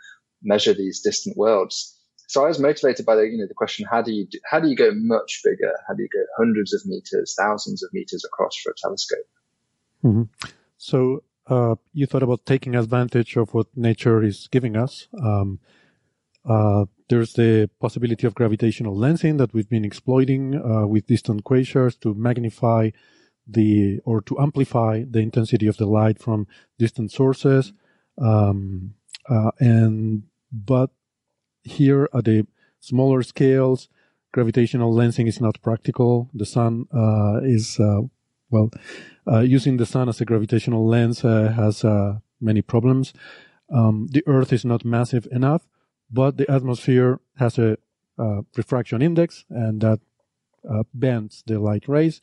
measure 0.42 0.74
these 0.74 1.00
distant 1.00 1.36
worlds. 1.36 1.98
So 2.28 2.44
I 2.44 2.48
was 2.48 2.58
motivated 2.58 3.04
by 3.04 3.16
the, 3.16 3.22
you 3.22 3.38
know, 3.38 3.46
the 3.46 3.54
question, 3.54 3.86
how 3.90 4.02
do 4.02 4.12
you, 4.12 4.26
do, 4.26 4.38
how 4.50 4.58
do 4.60 4.68
you 4.68 4.76
go 4.76 4.90
much 4.94 5.40
bigger? 5.44 5.72
How 5.86 5.94
do 5.94 6.02
you 6.02 6.08
go 6.12 6.24
hundreds 6.38 6.72
of 6.72 6.80
meters, 6.86 7.34
thousands 7.38 7.82
of 7.82 7.90
meters 7.92 8.24
across 8.24 8.56
for 8.56 8.70
a 8.72 8.74
telescope? 8.76 9.28
Mm-hmm. 10.04 10.22
So, 10.78 11.22
uh, 11.46 11.74
you 11.92 12.06
thought 12.06 12.22
about 12.22 12.46
taking 12.46 12.74
advantage 12.74 13.36
of 13.36 13.52
what 13.52 13.66
nature 13.76 14.22
is 14.22 14.48
giving 14.50 14.76
us. 14.76 15.08
Um, 15.22 15.58
uh, 16.48 16.86
there's 17.08 17.34
the 17.34 17.68
possibility 17.80 18.26
of 18.26 18.34
gravitational 18.34 18.96
lensing 18.96 19.38
that 19.38 19.52
we've 19.52 19.68
been 19.68 19.84
exploiting 19.84 20.54
uh, 20.54 20.86
with 20.86 21.06
distant 21.06 21.44
quasars 21.44 21.98
to 22.00 22.14
magnify 22.14 22.90
the 23.46 24.00
or 24.04 24.20
to 24.22 24.38
amplify 24.38 25.04
the 25.08 25.18
intensity 25.18 25.66
of 25.66 25.76
the 25.76 25.86
light 25.86 26.18
from 26.18 26.46
distant 26.78 27.10
sources. 27.12 27.72
Um, 28.18 28.94
uh, 29.28 29.50
and 29.58 30.24
but 30.52 30.90
here 31.62 32.08
at 32.14 32.24
the 32.24 32.46
smaller 32.80 33.22
scales 33.22 33.88
gravitational 34.32 34.92
lensing 34.94 35.28
is 35.28 35.40
not 35.40 35.60
practical. 35.62 36.30
The 36.34 36.46
sun 36.46 36.86
uh, 36.94 37.40
is 37.42 37.78
uh, 37.78 38.00
well 38.50 38.70
uh, 39.30 39.40
using 39.40 39.76
the 39.76 39.86
sun 39.86 40.08
as 40.08 40.20
a 40.20 40.24
gravitational 40.24 40.86
lens 40.86 41.24
uh, 41.24 41.52
has 41.54 41.84
many 42.40 42.62
problems. 42.62 43.12
Um, 43.72 44.08
the 44.10 44.22
earth 44.26 44.52
is 44.52 44.64
not 44.64 44.84
massive 44.84 45.26
enough 45.30 45.62
but 46.10 46.36
the 46.36 46.50
atmosphere 46.50 47.20
has 47.38 47.58
a 47.58 47.78
refraction 48.54 49.00
index 49.00 49.46
and 49.48 49.80
that 49.80 50.00
bends 50.92 51.42
the 51.46 51.58
light 51.58 51.88
rays 51.88 52.20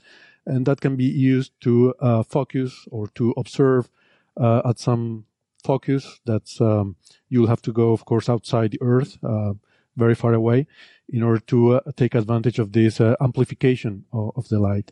and 0.50 0.66
that 0.66 0.82
can 0.82 0.96
be 0.96 1.06
used 1.06 1.54
to 1.62 1.94
uh, 2.02 2.24
focus 2.24 2.88
or 2.92 3.08
to 3.10 3.34
observe 3.38 3.90
uh, 4.36 4.62
at 4.66 4.80
some 4.80 5.26
focus 5.64 6.20
that's 6.26 6.60
um, 6.60 6.96
you'll 7.30 7.48
have 7.54 7.62
to 7.62 7.72
go 7.72 7.92
of 7.92 8.04
course 8.06 8.28
outside 8.30 8.72
the 8.72 8.82
earth 8.82 9.18
uh, 9.24 9.54
very 9.96 10.16
far 10.16 10.34
away 10.34 10.66
in 11.08 11.22
order 11.24 11.40
to 11.40 11.76
uh, 11.76 11.80
take 11.96 12.16
advantage 12.16 12.60
of 12.60 12.72
this 12.72 13.00
uh, 13.00 13.16
amplification 13.22 14.06
of, 14.14 14.32
of, 14.36 14.48
the 14.48 14.60
light. 14.60 14.92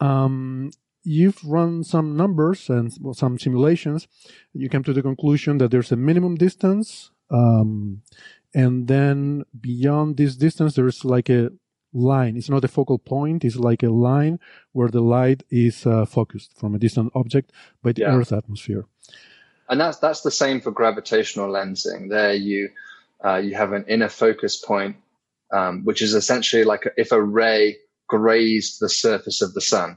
Um, 0.00 0.70
you've 1.02 1.44
run 1.44 1.84
some 1.84 2.16
numbers 2.16 2.70
and 2.70 2.92
some 3.14 3.38
simulations. 3.38 4.08
You 4.54 4.68
came 4.68 4.84
to 4.84 4.92
the 4.92 5.02
conclusion 5.02 5.58
that 5.58 5.70
there's 5.70 5.92
a 5.92 5.96
minimum 5.96 6.36
distance 6.36 7.10
um, 7.30 8.02
and 8.54 8.88
then 8.88 9.44
beyond 9.60 10.16
this 10.16 10.36
distance 10.36 10.74
there's 10.74 11.04
like 11.04 11.28
a 11.28 11.50
line. 11.94 12.36
It's 12.36 12.50
not 12.50 12.64
a 12.64 12.68
focal 12.68 12.98
point. 12.98 13.44
It's 13.44 13.56
like 13.56 13.82
a 13.82 13.88
line 13.88 14.40
where 14.72 14.88
the 14.88 15.00
light 15.00 15.44
is 15.50 15.86
uh, 15.86 16.04
focused 16.04 16.52
from 16.58 16.74
a 16.74 16.78
distant 16.78 17.12
object 17.14 17.52
by 17.82 17.92
the 17.92 18.02
yeah. 18.02 18.16
Earth 18.16 18.32
atmosphere. 18.32 18.86
And 19.68 19.80
that's 19.80 19.98
that's 19.98 20.20
the 20.20 20.30
same 20.30 20.60
for 20.60 20.70
gravitational 20.70 21.48
lensing. 21.48 22.10
There, 22.10 22.34
you 22.34 22.70
uh, 23.24 23.36
you 23.36 23.54
have 23.54 23.72
an 23.72 23.86
inner 23.88 24.10
focus 24.10 24.62
point, 24.62 24.96
um, 25.52 25.84
which 25.84 26.02
is 26.02 26.14
essentially 26.14 26.64
like 26.64 26.86
if 26.96 27.12
a 27.12 27.22
ray 27.22 27.78
grazed 28.06 28.80
the 28.80 28.90
surface 28.90 29.40
of 29.40 29.54
the 29.54 29.62
sun, 29.62 29.96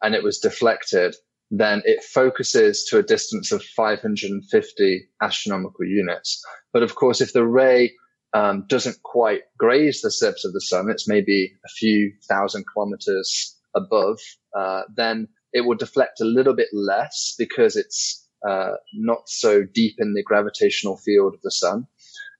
and 0.00 0.14
it 0.14 0.22
was 0.22 0.38
deflected, 0.38 1.16
then 1.50 1.82
it 1.84 2.04
focuses 2.04 2.84
to 2.84 2.98
a 2.98 3.02
distance 3.02 3.50
of 3.50 3.64
550 3.64 5.08
astronomical 5.20 5.84
units. 5.84 6.44
But 6.72 6.84
of 6.84 6.94
course, 6.94 7.20
if 7.20 7.32
the 7.32 7.46
ray 7.46 7.94
um, 8.34 8.64
doesn't 8.68 9.02
quite 9.02 9.42
graze 9.58 10.02
the 10.02 10.10
surface 10.10 10.44
of 10.44 10.52
the 10.52 10.60
sun, 10.60 10.90
it's 10.90 11.08
maybe 11.08 11.52
a 11.64 11.68
few 11.68 12.12
thousand 12.28 12.64
kilometers 12.72 13.56
above, 13.74 14.18
uh, 14.56 14.82
then 14.94 15.28
it 15.52 15.62
will 15.62 15.76
deflect 15.76 16.20
a 16.20 16.24
little 16.24 16.54
bit 16.54 16.68
less 16.72 17.34
because 17.38 17.76
it's 17.76 18.26
uh, 18.46 18.72
not 18.94 19.28
so 19.28 19.62
deep 19.62 19.96
in 19.98 20.14
the 20.14 20.22
gravitational 20.22 20.96
field 20.96 21.34
of 21.34 21.40
the 21.42 21.50
sun. 21.50 21.86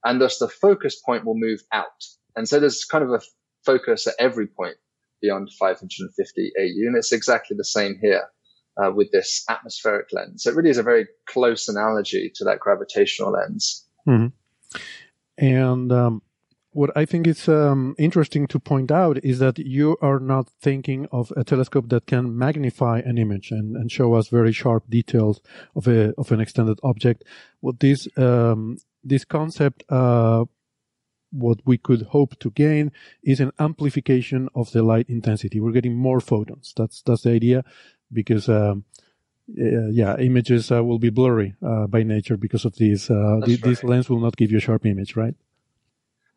And 0.03 0.21
thus 0.21 0.37
the 0.37 0.47
focus 0.47 1.01
point 1.01 1.25
will 1.25 1.37
move 1.37 1.61
out. 1.73 2.05
And 2.35 2.47
so 2.47 2.59
there's 2.59 2.85
kind 2.85 3.03
of 3.03 3.09
a 3.09 3.21
focus 3.65 4.07
at 4.07 4.13
every 4.19 4.47
point 4.47 4.77
beyond 5.21 5.49
550 5.59 6.51
AU. 6.57 6.87
And 6.87 6.95
it's 6.95 7.11
exactly 7.11 7.57
the 7.57 7.65
same 7.65 7.99
here 8.01 8.29
uh, 8.81 8.91
with 8.91 9.11
this 9.11 9.43
atmospheric 9.49 10.07
lens. 10.13 10.43
So 10.43 10.51
it 10.51 10.55
really 10.55 10.69
is 10.69 10.77
a 10.77 10.83
very 10.83 11.07
close 11.27 11.67
analogy 11.67 12.31
to 12.35 12.45
that 12.45 12.59
gravitational 12.59 13.31
lens. 13.31 13.85
Mm-hmm. 14.07 14.77
And 15.39 15.89
um, 15.91 16.21
what 16.71 16.91
I 16.95 17.05
think 17.05 17.25
is 17.25 17.47
um, 17.47 17.95
interesting 17.97 18.45
to 18.47 18.59
point 18.59 18.91
out 18.91 19.23
is 19.23 19.39
that 19.39 19.57
you 19.57 19.97
are 20.01 20.19
not 20.19 20.49
thinking 20.61 21.07
of 21.11 21.31
a 21.37 21.43
telescope 21.43 21.87
that 21.89 22.05
can 22.05 22.37
magnify 22.37 22.99
an 22.99 23.17
image 23.17 23.49
and, 23.51 23.75
and 23.75 23.89
show 23.89 24.13
us 24.15 24.27
very 24.27 24.51
sharp 24.51 24.89
details 24.89 25.39
of 25.75 25.87
a 25.87 26.13
of 26.17 26.31
an 26.31 26.41
extended 26.41 26.77
object. 26.83 27.23
What 27.61 27.79
this 27.79 28.07
um, 28.17 28.77
this 29.01 29.23
concept, 29.23 29.83
uh, 29.89 30.43
what 31.31 31.59
we 31.65 31.77
could 31.77 32.01
hope 32.01 32.37
to 32.39 32.51
gain, 32.51 32.91
is 33.23 33.39
an 33.39 33.51
amplification 33.57 34.49
of 34.53 34.71
the 34.73 34.83
light 34.83 35.09
intensity. 35.09 35.61
We're 35.61 35.71
getting 35.71 35.95
more 35.95 36.19
photons. 36.19 36.73
That's 36.75 37.01
that's 37.01 37.21
the 37.23 37.31
idea, 37.31 37.63
because. 38.11 38.49
Um, 38.49 38.83
yeah, 39.55 40.17
images 40.17 40.71
uh, 40.71 40.83
will 40.83 40.99
be 40.99 41.09
blurry 41.09 41.55
uh, 41.65 41.87
by 41.87 42.03
nature 42.03 42.37
because 42.37 42.65
of 42.65 42.75
these. 42.75 43.09
Uh, 43.09 43.39
th- 43.45 43.61
right. 43.61 43.69
This 43.69 43.83
lens 43.83 44.09
will 44.09 44.19
not 44.19 44.37
give 44.37 44.51
you 44.51 44.57
a 44.57 44.61
sharp 44.61 44.85
image, 44.85 45.15
right? 45.15 45.35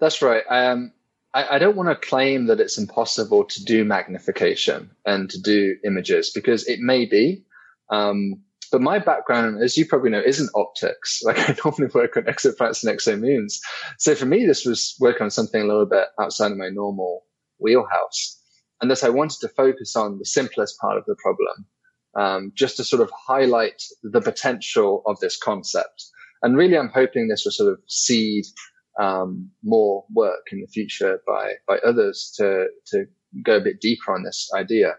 That's 0.00 0.22
right. 0.22 0.42
Um, 0.48 0.92
I, 1.34 1.56
I, 1.56 1.58
don't 1.58 1.76
want 1.76 1.88
to 1.88 2.08
claim 2.08 2.46
that 2.46 2.60
it's 2.60 2.76
impossible 2.76 3.44
to 3.44 3.64
do 3.64 3.84
magnification 3.84 4.90
and 5.06 5.30
to 5.30 5.40
do 5.40 5.76
images 5.84 6.30
because 6.34 6.66
it 6.66 6.80
may 6.80 7.06
be. 7.06 7.44
Um, 7.90 8.42
but 8.70 8.80
my 8.80 8.98
background, 8.98 9.62
as 9.62 9.76
you 9.76 9.86
probably 9.86 10.10
know, 10.10 10.22
isn't 10.24 10.50
optics. 10.54 11.22
Like 11.24 11.38
I 11.38 11.56
normally 11.64 11.92
work 11.94 12.16
on 12.16 12.24
exoplanets 12.24 12.82
and 12.84 12.98
exomoons. 12.98 13.58
So 13.98 14.14
for 14.14 14.26
me, 14.26 14.46
this 14.46 14.64
was 14.64 14.96
work 14.98 15.20
on 15.20 15.30
something 15.30 15.60
a 15.60 15.66
little 15.66 15.86
bit 15.86 16.08
outside 16.20 16.50
of 16.50 16.58
my 16.58 16.70
normal 16.70 17.24
wheelhouse. 17.58 18.40
And 18.80 18.90
thus 18.90 19.04
I 19.04 19.10
wanted 19.10 19.38
to 19.40 19.48
focus 19.48 19.94
on 19.94 20.18
the 20.18 20.24
simplest 20.24 20.78
part 20.80 20.98
of 20.98 21.04
the 21.06 21.14
problem 21.22 21.66
um, 22.14 22.52
just 22.54 22.76
to 22.76 22.84
sort 22.84 23.02
of 23.02 23.10
highlight 23.10 23.82
the 24.02 24.20
potential 24.20 25.02
of 25.06 25.18
this 25.20 25.36
concept. 25.36 26.06
And 26.42 26.56
really, 26.56 26.76
I'm 26.76 26.88
hoping 26.88 27.28
this 27.28 27.44
will 27.44 27.52
sort 27.52 27.72
of 27.72 27.80
seed 27.86 28.44
um, 29.00 29.50
more 29.62 30.04
work 30.12 30.48
in 30.50 30.60
the 30.60 30.66
future 30.66 31.20
by 31.26 31.54
by 31.66 31.78
others 31.78 32.34
to 32.36 32.66
to 32.88 33.06
go 33.42 33.56
a 33.56 33.60
bit 33.60 33.80
deeper 33.80 34.14
on 34.14 34.22
this 34.22 34.50
idea. 34.54 34.94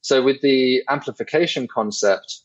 So 0.00 0.22
with 0.22 0.40
the 0.40 0.82
amplification 0.88 1.66
concept, 1.66 2.40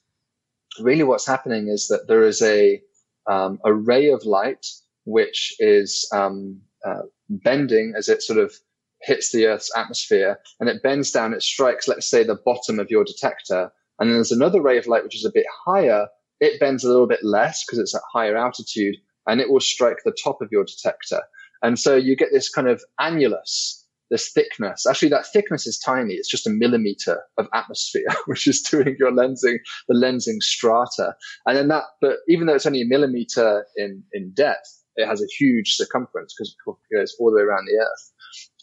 really 0.79 1.03
what's 1.03 1.27
happening 1.27 1.67
is 1.67 1.87
that 1.87 2.07
there 2.07 2.23
is 2.23 2.41
a 2.41 2.81
um, 3.29 3.59
a 3.63 3.73
ray 3.73 4.09
of 4.09 4.25
light 4.25 4.65
which 5.05 5.55
is 5.59 6.07
um, 6.13 6.61
uh, 6.85 7.03
bending 7.29 7.93
as 7.97 8.09
it 8.09 8.21
sort 8.21 8.39
of 8.39 8.53
hits 9.01 9.31
the 9.31 9.45
Earth's 9.45 9.71
atmosphere, 9.75 10.39
and 10.59 10.69
it 10.69 10.83
bends 10.83 11.11
down. 11.11 11.33
It 11.33 11.41
strikes, 11.41 11.87
let's 11.87 12.09
say, 12.09 12.23
the 12.23 12.39
bottom 12.45 12.79
of 12.79 12.91
your 12.91 13.03
detector, 13.05 13.71
and 13.99 14.09
then 14.09 14.17
there's 14.17 14.31
another 14.31 14.61
ray 14.61 14.77
of 14.77 14.87
light 14.87 15.03
which 15.03 15.15
is 15.15 15.25
a 15.25 15.31
bit 15.33 15.45
higher. 15.65 16.07
It 16.39 16.59
bends 16.59 16.83
a 16.83 16.89
little 16.89 17.07
bit 17.07 17.23
less 17.23 17.63
because 17.65 17.79
it's 17.79 17.95
at 17.95 18.01
higher 18.11 18.37
altitude 18.37 18.95
and 19.27 19.41
it 19.41 19.49
will 19.49 19.59
strike 19.59 19.97
the 20.05 20.15
top 20.23 20.41
of 20.41 20.49
your 20.51 20.63
detector. 20.63 21.21
And 21.61 21.77
so 21.77 21.95
you 21.95 22.15
get 22.15 22.29
this 22.31 22.49
kind 22.49 22.67
of 22.67 22.81
annulus 22.99 23.79
this 24.09 24.31
thickness. 24.31 24.85
Actually, 24.87 25.09
that 25.09 25.27
thickness 25.27 25.67
is 25.67 25.77
tiny. 25.79 26.13
It's 26.15 26.29
just 26.29 26.47
a 26.47 26.51
millimeter 26.51 27.21
of 27.37 27.47
atmosphere, 27.53 28.07
which 28.25 28.47
is 28.47 28.61
doing 28.61 28.95
your 28.99 29.11
lensing, 29.11 29.57
the 29.87 29.95
lensing 29.95 30.41
strata. 30.41 31.15
And 31.45 31.57
then 31.57 31.67
that, 31.69 31.83
but 32.01 32.17
even 32.27 32.47
though 32.47 32.55
it's 32.55 32.65
only 32.65 32.81
a 32.81 32.85
millimeter 32.85 33.65
in, 33.75 34.03
in 34.13 34.31
depth, 34.31 34.83
it 34.95 35.07
has 35.07 35.21
a 35.21 35.27
huge 35.37 35.75
circumference 35.75 36.33
because 36.33 36.55
it 36.67 36.95
goes 36.95 37.15
all 37.19 37.31
the 37.31 37.37
way 37.37 37.43
around 37.43 37.65
the 37.67 37.81
earth. 37.81 38.11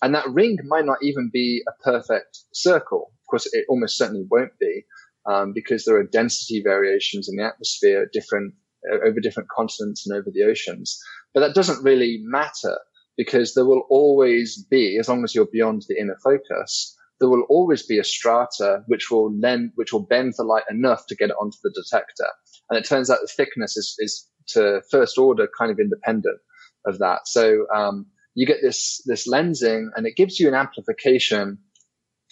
And 0.03 0.15
that 0.15 0.29
ring 0.29 0.59
might 0.67 0.85
not 0.85 0.99
even 1.03 1.31
be 1.33 1.63
a 1.67 1.83
perfect 1.83 2.41
circle. 2.53 3.13
Of 3.23 3.27
course, 3.31 3.49
it 3.53 3.65
almost 3.69 3.97
certainly 3.97 4.27
won't 4.31 4.59
be, 4.59 4.85
um, 5.31 5.53
because 5.55 5.85
there 5.85 5.97
are 5.97 6.05
density 6.05 6.63
variations 6.63 7.29
in 7.29 7.37
the 7.37 7.45
atmosphere, 7.45 8.09
different 8.13 8.55
uh, 8.91 9.07
over 9.07 9.21
different 9.21 9.49
continents 9.49 10.07
and 10.07 10.17
over 10.17 10.31
the 10.33 10.45
oceans. 10.45 10.99
But 11.35 11.41
that 11.41 11.55
doesn't 11.55 11.83
really 11.83 12.21
matter 12.23 12.79
because 13.17 13.55
there 13.55 13.65
will 13.65 13.85
always 13.91 14.65
be, 14.71 14.99
as 14.99 15.09
long 15.09 15.25
as 15.25 15.35
you're 15.35 15.49
beyond 15.51 15.85
the 15.89 15.99
inner 15.99 16.17
focus, 16.23 16.97
there 17.19 17.29
will 17.29 17.47
always 17.49 17.85
be 17.85 17.99
a 17.99 18.05
strata 18.05 18.83
which 18.87 19.11
will 19.11 19.35
lend, 19.39 19.73
which 19.75 19.93
will 19.93 20.05
bend 20.05 20.35
the 20.37 20.45
light 20.45 20.65
enough 20.71 21.07
to 21.09 21.17
get 21.17 21.31
it 21.31 21.37
onto 21.41 21.57
the 21.63 21.73
detector. 21.75 22.29
And 22.69 22.79
it 22.79 22.87
turns 22.87 23.11
out 23.11 23.19
the 23.23 23.33
thickness 23.35 23.77
is, 23.77 23.97
is 23.99 24.29
to 24.49 24.83
first 24.91 25.19
order 25.19 25.49
kind 25.59 25.73
of 25.73 25.79
independent 25.79 26.39
of 26.87 26.99
that. 26.99 27.27
So, 27.27 27.67
um, 27.75 28.07
you 28.35 28.47
get 28.47 28.59
this, 28.63 29.03
this 29.07 29.27
lensing 29.27 29.87
and 29.97 30.07
it 30.07 30.15
gives 30.15 30.39
you 30.39 30.47
an 30.47 30.55
amplification 30.55 31.59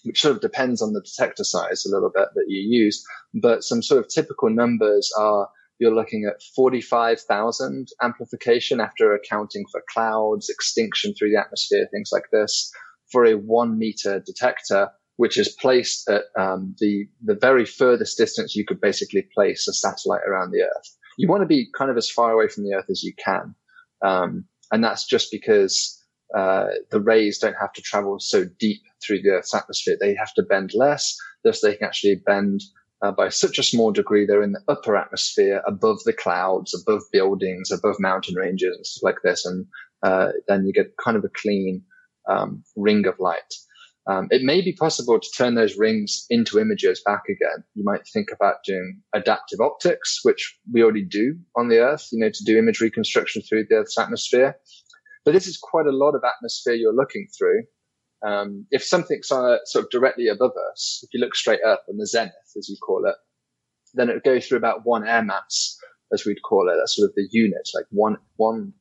which 0.04 0.20
sort 0.20 0.36
of 0.36 0.40
depends 0.40 0.80
on 0.80 0.92
the 0.92 1.00
detector 1.00 1.44
size 1.44 1.84
a 1.84 1.90
little 1.94 2.10
bit 2.14 2.28
that 2.34 2.46
you 2.48 2.60
use. 2.60 3.04
But 3.34 3.64
some 3.64 3.82
sort 3.82 4.00
of 4.00 4.08
typical 4.08 4.50
numbers 4.50 5.12
are 5.18 5.48
you're 5.78 5.94
looking 5.94 6.24
at 6.24 6.42
45,000 6.54 7.88
amplification 8.00 8.80
after 8.80 9.14
accounting 9.14 9.64
for 9.70 9.82
clouds, 9.92 10.48
extinction 10.48 11.14
through 11.14 11.30
the 11.30 11.40
atmosphere, 11.40 11.88
things 11.90 12.10
like 12.12 12.26
this, 12.30 12.70
for 13.10 13.24
a 13.24 13.34
one 13.34 13.78
meter 13.78 14.22
detector, 14.24 14.90
which 15.16 15.36
is 15.36 15.48
placed 15.48 16.08
at 16.08 16.22
um, 16.38 16.74
the 16.78 17.06
the 17.22 17.34
very 17.34 17.64
furthest 17.64 18.16
distance 18.18 18.54
you 18.54 18.64
could 18.64 18.80
basically 18.80 19.26
place 19.34 19.66
a 19.68 19.72
satellite 19.72 20.22
around 20.26 20.52
the 20.52 20.62
Earth. 20.62 20.96
You 21.16 21.28
want 21.28 21.42
to 21.42 21.46
be 21.46 21.68
kind 21.76 21.90
of 21.90 21.96
as 21.96 22.10
far 22.10 22.32
away 22.32 22.48
from 22.48 22.64
the 22.64 22.74
Earth 22.74 22.90
as 22.90 23.02
you 23.02 23.12
can, 23.14 23.54
um, 24.02 24.44
and 24.72 24.82
that's 24.82 25.06
just 25.06 25.30
because 25.30 25.93
uh, 26.36 26.66
the 26.90 27.00
rays 27.00 27.38
don't 27.38 27.56
have 27.60 27.72
to 27.74 27.82
travel 27.82 28.18
so 28.18 28.44
deep 28.58 28.82
through 29.04 29.22
the 29.22 29.30
Earth's 29.30 29.54
atmosphere. 29.54 29.96
They 30.00 30.14
have 30.14 30.32
to 30.34 30.42
bend 30.42 30.72
less, 30.74 31.16
thus 31.44 31.60
they 31.60 31.76
can 31.76 31.86
actually 31.86 32.16
bend 32.26 32.62
uh, 33.02 33.12
by 33.12 33.28
such 33.28 33.58
a 33.58 33.62
small 33.62 33.92
degree. 33.92 34.26
They're 34.26 34.42
in 34.42 34.52
the 34.52 34.62
upper 34.68 34.96
atmosphere, 34.96 35.62
above 35.66 35.98
the 36.04 36.12
clouds, 36.12 36.74
above 36.74 37.02
buildings, 37.12 37.70
above 37.70 37.96
mountain 37.98 38.34
ranges, 38.36 38.76
and 38.76 38.86
stuff 38.86 39.02
like 39.02 39.22
this. 39.22 39.44
And 39.44 39.66
uh, 40.02 40.28
then 40.48 40.66
you 40.66 40.72
get 40.72 40.96
kind 41.02 41.16
of 41.16 41.24
a 41.24 41.28
clean 41.28 41.82
um, 42.28 42.64
ring 42.76 43.06
of 43.06 43.18
light. 43.18 43.54
Um, 44.06 44.28
it 44.30 44.42
may 44.42 44.60
be 44.60 44.74
possible 44.74 45.18
to 45.18 45.28
turn 45.36 45.54
those 45.54 45.78
rings 45.78 46.26
into 46.28 46.58
images 46.58 47.02
back 47.04 47.22
again. 47.26 47.64
You 47.74 47.84
might 47.84 48.06
think 48.06 48.28
about 48.30 48.56
doing 48.66 49.00
adaptive 49.14 49.60
optics, 49.60 50.20
which 50.22 50.58
we 50.72 50.82
already 50.82 51.04
do 51.04 51.36
on 51.56 51.68
the 51.68 51.78
Earth, 51.78 52.08
you 52.12 52.18
know, 52.18 52.28
to 52.28 52.44
do 52.44 52.58
image 52.58 52.80
reconstruction 52.80 53.40
through 53.42 53.64
the 53.68 53.76
Earth's 53.76 53.98
atmosphere. 53.98 54.56
But 55.24 55.32
this 55.32 55.46
is 55.46 55.58
quite 55.58 55.86
a 55.86 55.92
lot 55.92 56.14
of 56.14 56.22
atmosphere 56.24 56.74
you're 56.74 56.94
looking 56.94 57.28
through. 57.36 57.62
Um, 58.24 58.66
if 58.70 58.82
something's 58.82 59.30
uh, 59.30 59.58
sort 59.64 59.84
of 59.84 59.90
directly 59.90 60.28
above 60.28 60.52
us, 60.72 61.00
if 61.02 61.10
you 61.12 61.20
look 61.20 61.34
straight 61.34 61.62
up 61.66 61.84
on 61.88 61.98
the 61.98 62.06
zenith, 62.06 62.32
as 62.56 62.68
you 62.68 62.76
call 62.76 63.06
it, 63.06 63.16
then 63.94 64.08
it 64.08 64.14
would 64.14 64.24
go 64.24 64.40
through 64.40 64.58
about 64.58 64.84
one 64.84 65.06
air 65.06 65.22
mass, 65.22 65.78
as 66.12 66.24
we'd 66.24 66.42
call 66.42 66.68
it. 66.68 66.76
That's 66.78 66.96
sort 66.96 67.10
of 67.10 67.14
the 67.14 67.28
unit, 67.30 67.68
like 67.74 67.86
one, 67.90 68.16
one 68.36 68.72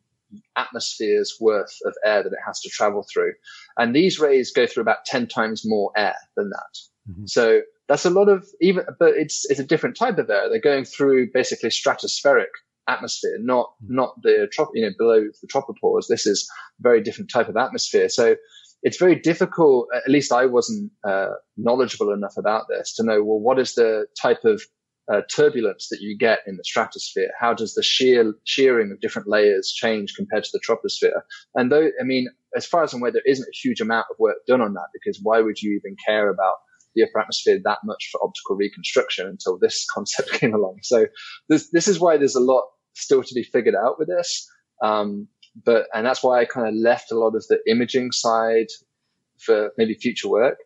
atmosphere's 0.55 1.37
worth 1.39 1.77
of 1.85 1.93
air 2.05 2.23
that 2.23 2.31
it 2.31 2.39
has 2.45 2.61
to 2.61 2.69
travel 2.69 3.05
through. 3.11 3.33
And 3.77 3.95
these 3.95 4.19
rays 4.19 4.51
go 4.51 4.65
through 4.65 4.81
about 4.81 5.05
10 5.05 5.27
times 5.27 5.63
more 5.65 5.91
air 5.95 6.15
than 6.35 6.49
that. 6.49 7.11
Mm-hmm. 7.11 7.25
So 7.25 7.61
that's 7.87 8.05
a 8.05 8.09
lot 8.09 8.29
of 8.29 8.47
even, 8.61 8.85
but 8.99 9.13
it's, 9.15 9.45
it's 9.49 9.59
a 9.59 9.65
different 9.65 9.97
type 9.97 10.17
of 10.17 10.29
air. 10.29 10.49
They're 10.49 10.59
going 10.59 10.85
through 10.85 11.31
basically 11.33 11.69
stratospheric 11.69 12.47
atmosphere, 12.87 13.37
not, 13.39 13.67
mm-hmm. 13.83 13.95
not 13.95 14.15
the, 14.21 14.47
trop, 14.51 14.69
you 14.73 14.83
know, 14.83 14.93
below 14.97 15.23
the 15.41 15.47
tropopause. 15.47 16.07
This 16.09 16.25
is 16.25 16.49
a 16.79 16.83
very 16.83 17.01
different 17.01 17.31
type 17.31 17.49
of 17.49 17.57
atmosphere. 17.57 18.09
So 18.09 18.35
it's 18.83 18.97
very 18.97 19.15
difficult, 19.15 19.87
at 19.95 20.09
least 20.11 20.31
I 20.31 20.45
wasn't 20.45 20.91
uh, 21.07 21.29
knowledgeable 21.57 22.11
enough 22.11 22.35
about 22.37 22.65
this 22.69 22.93
to 22.95 23.03
know, 23.03 23.23
well, 23.23 23.39
what 23.39 23.59
is 23.59 23.75
the 23.75 24.07
type 24.21 24.43
of 24.43 24.61
uh, 25.11 25.21
turbulence 25.33 25.87
that 25.89 25.99
you 26.01 26.17
get 26.17 26.39
in 26.47 26.57
the 26.57 26.63
stratosphere? 26.63 27.31
How 27.39 27.53
does 27.53 27.73
the 27.73 27.83
shear, 27.83 28.33
shearing 28.43 28.91
of 28.91 28.99
different 28.99 29.27
layers 29.27 29.71
change 29.73 30.13
compared 30.15 30.43
to 30.43 30.49
the 30.53 30.61
troposphere? 30.67 31.21
And 31.55 31.71
though, 31.71 31.89
I 31.99 32.03
mean, 32.03 32.27
as 32.55 32.65
far 32.65 32.83
as 32.83 32.93
I'm 32.93 33.01
aware, 33.01 33.11
there 33.11 33.21
isn't 33.25 33.47
a 33.47 33.57
huge 33.61 33.81
amount 33.81 34.07
of 34.11 34.17
work 34.19 34.37
done 34.47 34.61
on 34.61 34.73
that 34.73 34.87
because 34.93 35.19
why 35.21 35.41
would 35.41 35.61
you 35.61 35.79
even 35.79 35.95
care 36.05 36.29
about 36.29 36.55
the 36.95 37.03
upper 37.03 37.19
atmosphere 37.19 37.59
that 37.63 37.79
much 37.83 38.09
for 38.11 38.23
optical 38.23 38.55
reconstruction 38.55 39.27
until 39.27 39.57
this 39.57 39.85
concept 39.93 40.31
came 40.31 40.53
along? 40.53 40.79
So 40.83 41.07
this, 41.49 41.69
this 41.71 41.87
is 41.87 41.99
why 41.99 42.17
there's 42.17 42.35
a 42.35 42.41
lot 42.41 42.63
still 42.93 43.23
to 43.23 43.33
be 43.33 43.43
figured 43.43 43.75
out 43.75 43.97
with 43.99 44.07
this. 44.07 44.49
Um, 44.81 45.27
but, 45.65 45.85
and 45.93 46.05
that's 46.05 46.23
why 46.23 46.41
I 46.41 46.45
kind 46.45 46.67
of 46.67 46.73
left 46.73 47.11
a 47.11 47.19
lot 47.19 47.35
of 47.35 47.45
the 47.47 47.59
imaging 47.67 48.11
side 48.11 48.67
for 49.39 49.71
maybe 49.77 49.93
future 49.93 50.29
work. 50.29 50.57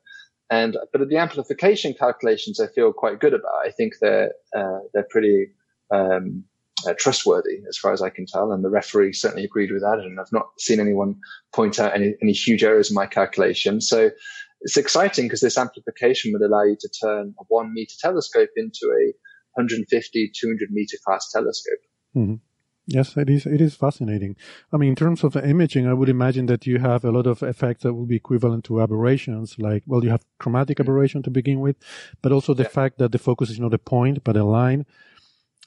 And, 0.50 0.78
but 0.94 1.08
the 1.10 1.18
amplification 1.18 1.94
calculations 1.94 2.60
I 2.60 2.68
feel 2.68 2.94
quite 2.94 3.20
good 3.20 3.34
about. 3.34 3.66
I 3.66 3.72
think 3.72 3.96
they're, 4.00 4.32
uh, 4.56 4.80
they're 4.94 5.08
pretty, 5.10 5.48
um, 5.92 6.46
uh, 6.86 6.94
trustworthy 6.98 7.60
as 7.68 7.78
far 7.78 7.92
as 7.92 8.02
I 8.02 8.10
can 8.10 8.26
tell. 8.26 8.52
And 8.52 8.64
the 8.64 8.70
referee 8.70 9.14
certainly 9.14 9.44
agreed 9.44 9.72
with 9.72 9.82
that. 9.82 10.00
And 10.00 10.20
I've 10.20 10.32
not 10.32 10.48
seen 10.60 10.80
anyone 10.80 11.16
point 11.54 11.80
out 11.80 11.94
any, 11.94 12.16
any 12.22 12.34
huge 12.34 12.64
errors 12.64 12.90
in 12.90 12.96
my 12.96 13.08
calculation. 13.08 13.82
So 13.82 14.12
it's 14.68 14.76
exciting 14.76 15.28
because 15.28 15.40
this 15.40 15.58
amplification 15.58 16.34
would 16.34 16.42
allow 16.42 16.64
you 16.64 16.76
to 16.78 16.90
turn 16.90 17.34
a 17.40 17.44
one 17.48 17.74
meter 17.74 17.96
telescope 18.02 18.50
into 18.58 18.88
a 18.88 19.16
150, 19.54 20.32
200 20.36 20.72
meter 20.72 20.98
class 21.06 21.32
telescope. 21.32 21.80
Mm-hmm. 22.14 22.36
Yes, 22.86 23.16
it 23.16 23.30
is. 23.30 23.46
It 23.46 23.62
is 23.62 23.76
fascinating. 23.76 24.36
I 24.74 24.76
mean, 24.76 24.90
in 24.90 24.96
terms 24.96 25.24
of 25.24 25.38
imaging, 25.38 25.88
I 25.88 25.94
would 25.94 26.10
imagine 26.10 26.48
that 26.48 26.68
you 26.68 26.80
have 26.80 27.06
a 27.06 27.12
lot 27.12 27.28
of 27.28 27.44
effects 27.44 27.84
that 27.84 27.94
would 27.94 28.10
be 28.10 28.18
equivalent 28.18 28.66
to 28.66 28.82
aberrations. 28.82 29.56
Like, 29.58 29.84
well, 29.86 30.04
you 30.04 30.10
have 30.10 30.26
chromatic 30.38 30.78
mm-hmm. 30.78 30.90
aberration 30.90 31.24
to 31.24 31.30
begin 31.30 31.62
with, 31.62 31.78
but 32.22 32.34
also 32.34 32.54
the 32.54 32.64
yeah. 32.64 32.70
fact 32.70 32.98
that 32.98 33.14
the 33.14 33.20
focus 33.20 33.50
is 33.50 33.62
not 33.62 33.74
a 33.74 33.78
point 33.78 34.22
but 34.26 34.36
a 34.36 34.44
line. 34.44 34.86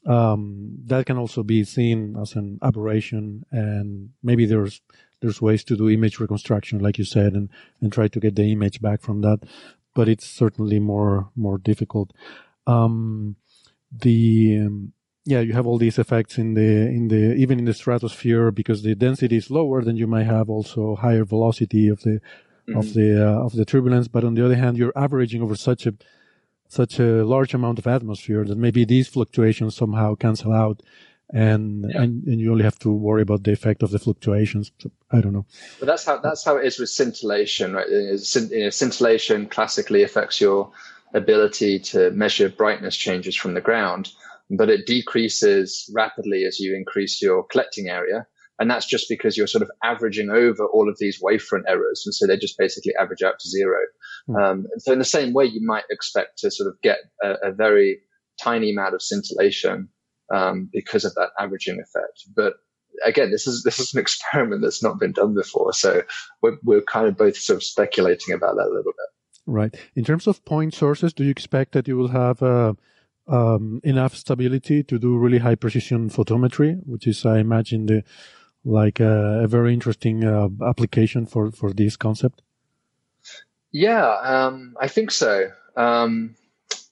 Um, 0.04 0.76
that 0.84 1.06
can 1.06 1.16
also 1.16 1.42
be 1.42 1.64
seen 1.64 2.16
as 2.20 2.34
an 2.34 2.58
aberration, 2.62 3.46
and 3.50 4.10
maybe 4.22 4.44
there's 4.44 4.82
there's 5.20 5.40
ways 5.40 5.64
to 5.64 5.76
do 5.76 5.88
image 5.88 6.18
reconstruction, 6.18 6.78
like 6.78 6.98
you 6.98 7.04
said, 7.04 7.34
and 7.34 7.48
and 7.80 7.92
try 7.92 8.08
to 8.08 8.20
get 8.20 8.36
the 8.36 8.52
image 8.52 8.80
back 8.80 9.00
from 9.00 9.20
that. 9.22 9.40
But 9.94 10.08
it's 10.08 10.26
certainly 10.26 10.78
more 10.78 11.30
more 11.36 11.58
difficult. 11.58 12.12
Um, 12.66 13.36
the 13.92 14.58
um, 14.66 14.92
yeah, 15.24 15.40
you 15.40 15.52
have 15.52 15.66
all 15.66 15.78
these 15.78 15.98
effects 15.98 16.38
in 16.38 16.54
the 16.54 16.88
in 16.88 17.08
the 17.08 17.34
even 17.34 17.58
in 17.58 17.64
the 17.64 17.74
stratosphere 17.74 18.50
because 18.50 18.82
the 18.82 18.94
density 18.94 19.36
is 19.36 19.50
lower. 19.50 19.82
Then 19.82 19.96
you 19.96 20.06
might 20.06 20.26
have 20.26 20.48
also 20.48 20.96
higher 20.96 21.24
velocity 21.24 21.88
of 21.88 22.00
the 22.02 22.20
mm-hmm. 22.68 22.76
of 22.78 22.94
the 22.94 23.28
uh, 23.28 23.44
of 23.44 23.52
the 23.52 23.64
turbulence. 23.64 24.08
But 24.08 24.24
on 24.24 24.34
the 24.34 24.44
other 24.44 24.56
hand, 24.56 24.78
you're 24.78 24.92
averaging 24.96 25.42
over 25.42 25.56
such 25.56 25.86
a 25.86 25.94
such 26.68 26.98
a 27.00 27.24
large 27.24 27.52
amount 27.52 27.78
of 27.78 27.86
atmosphere 27.86 28.44
that 28.44 28.56
maybe 28.56 28.84
these 28.84 29.08
fluctuations 29.08 29.76
somehow 29.76 30.14
cancel 30.14 30.52
out, 30.52 30.82
and 31.32 31.86
yeah. 31.88 32.02
and, 32.02 32.24
and 32.24 32.40
you 32.40 32.50
only 32.52 32.64
have 32.64 32.78
to 32.80 32.90
worry 32.90 33.22
about 33.22 33.44
the 33.44 33.52
effect 33.52 33.82
of 33.82 33.90
the 33.90 33.98
fluctuations. 33.98 34.72
So, 34.78 34.90
I 35.10 35.20
don't 35.20 35.32
know. 35.32 35.46
But 35.78 35.86
that's 35.86 36.04
how 36.04 36.18
that's 36.18 36.44
how 36.44 36.56
it 36.56 36.66
is 36.66 36.78
with 36.78 36.88
scintillation, 36.88 37.74
right? 37.74 37.88
You 37.88 38.64
know, 38.64 38.70
scintillation 38.70 39.46
classically 39.46 40.02
affects 40.02 40.40
your 40.40 40.70
ability 41.14 41.80
to 41.80 42.10
measure 42.12 42.48
brightness 42.48 42.96
changes 42.96 43.34
from 43.34 43.54
the 43.54 43.60
ground 43.60 44.10
but 44.50 44.68
it 44.68 44.86
decreases 44.86 45.90
rapidly 45.94 46.44
as 46.44 46.58
you 46.58 46.74
increase 46.74 47.22
your 47.22 47.44
collecting 47.44 47.88
area. 47.88 48.26
And 48.58 48.70
that's 48.70 48.86
just 48.86 49.08
because 49.08 49.36
you're 49.36 49.46
sort 49.46 49.62
of 49.62 49.70
averaging 49.82 50.28
over 50.28 50.66
all 50.66 50.88
of 50.90 50.98
these 50.98 51.22
wavefront 51.22 51.62
errors. 51.66 52.02
And 52.04 52.14
so 52.14 52.26
they 52.26 52.36
just 52.36 52.58
basically 52.58 52.92
average 53.00 53.22
out 53.22 53.38
to 53.38 53.48
zero. 53.48 53.78
Mm. 54.28 54.42
Um, 54.42 54.66
so 54.78 54.92
in 54.92 54.98
the 54.98 55.04
same 55.04 55.32
way, 55.32 55.46
you 55.46 55.64
might 55.64 55.84
expect 55.88 56.38
to 56.38 56.50
sort 56.50 56.68
of 56.68 56.74
get 56.82 56.98
a, 57.22 57.34
a 57.44 57.52
very 57.52 58.00
tiny 58.42 58.70
amount 58.70 58.94
of 58.94 59.02
scintillation, 59.02 59.88
um, 60.30 60.68
because 60.72 61.04
of 61.04 61.14
that 61.14 61.30
averaging 61.38 61.80
effect. 61.80 62.24
But 62.34 62.54
again, 63.04 63.30
this 63.30 63.46
is, 63.46 63.62
this 63.62 63.80
is 63.80 63.94
an 63.94 64.00
experiment 64.06 64.62
that's 64.62 64.82
not 64.82 64.98
been 64.98 65.12
done 65.12 65.34
before. 65.34 65.72
So 65.72 66.02
we're, 66.42 66.58
we're 66.62 66.82
kind 66.82 67.06
of 67.06 67.16
both 67.16 67.36
sort 67.36 67.56
of 67.56 67.64
speculating 67.64 68.34
about 68.34 68.56
that 68.56 68.66
a 68.66 68.74
little 68.74 68.92
bit. 68.92 68.94
Right. 69.46 69.76
In 69.96 70.04
terms 70.04 70.26
of 70.26 70.44
point 70.44 70.74
sources, 70.74 71.12
do 71.12 71.24
you 71.24 71.30
expect 71.30 71.72
that 71.72 71.88
you 71.88 71.96
will 71.96 72.08
have, 72.08 72.42
uh, 72.42 72.74
um, 73.28 73.80
enough 73.84 74.16
stability 74.16 74.82
to 74.82 74.98
do 74.98 75.16
really 75.16 75.38
high 75.38 75.54
precision 75.54 76.10
photometry, 76.10 76.80
which 76.84 77.06
is, 77.06 77.24
I 77.24 77.38
imagine, 77.38 77.86
the 77.86 78.02
like 78.64 79.00
uh, 79.00 79.40
a 79.40 79.46
very 79.46 79.72
interesting 79.72 80.24
uh, 80.24 80.48
application 80.66 81.26
for 81.26 81.50
for 81.50 81.72
this 81.72 81.96
concept. 81.96 82.42
Yeah, 83.72 84.06
um, 84.06 84.74
I 84.80 84.88
think 84.88 85.10
so. 85.10 85.50
Um, 85.76 86.34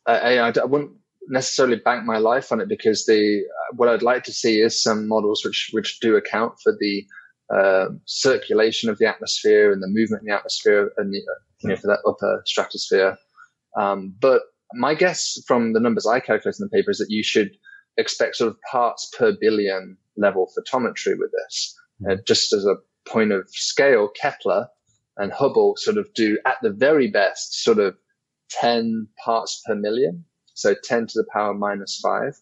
I, 0.07 0.39
I, 0.39 0.49
I, 0.51 0.65
wouldn't 0.65 0.93
necessarily 1.29 1.77
bank 1.77 2.05
my 2.05 2.19
life 2.19 2.51
on 2.53 2.61
it 2.61 2.69
because 2.69 3.05
the 3.07 3.43
what 3.77 3.89
I'd 3.89 4.03
like 4.03 4.25
to 4.25 4.33
see 4.33 4.61
is 4.61 4.83
some 4.83 5.09
models 5.09 5.45
which 5.45 5.71
which 5.73 6.01
do 6.01 6.17
account 6.17 6.55
for 6.63 6.77
the 6.79 7.07
uh, 7.55 7.87
circulation 8.05 8.91
of 8.91 8.99
the 8.99 9.07
atmosphere 9.07 9.73
and 9.73 9.83
the 9.83 9.89
movement 9.89 10.23
in 10.23 10.29
the 10.29 10.35
atmosphere 10.35 10.93
and 10.97 11.13
the, 11.13 11.23
you 11.63 11.71
know, 11.71 11.77
for 11.77 11.87
that 11.87 12.01
upper 12.07 12.43
stratosphere. 12.45 13.17
Um, 13.79 14.15
but 14.21 14.43
my 14.75 14.95
guess 14.95 15.39
from 15.47 15.73
the 15.73 15.81
numbers 15.81 16.07
I 16.07 16.21
calculated 16.21 16.61
in 16.61 16.69
the 16.71 16.77
paper 16.77 16.91
is 16.91 16.99
that 16.99 17.11
you 17.11 17.23
should 17.23 17.57
expect 17.97 18.37
sort 18.37 18.51
of 18.51 18.57
parts 18.71 19.11
per 19.17 19.35
billion 19.41 19.97
level 20.17 20.51
photometry 20.57 21.15
with 21.19 21.31
this. 21.33 21.75
Uh, 22.09 22.17
just 22.27 22.53
as 22.53 22.65
a 22.65 22.77
point 23.09 23.33
of 23.33 23.49
scale, 23.49 24.09
Kepler 24.21 24.69
and 25.17 25.33
Hubble 25.33 25.75
sort 25.77 25.97
of 25.97 26.13
do 26.15 26.39
at 26.47 26.57
the 26.63 26.71
very 26.71 27.11
best 27.11 27.63
sort 27.65 27.79
of 27.79 27.97
10 28.51 29.09
parts 29.25 29.63
per 29.67 29.75
million. 29.75 30.25
So 30.59 30.75
10 30.83 31.07
to 31.09 31.13
the 31.15 31.27
power 31.33 31.55
minus 31.55 32.01
five. 32.03 32.35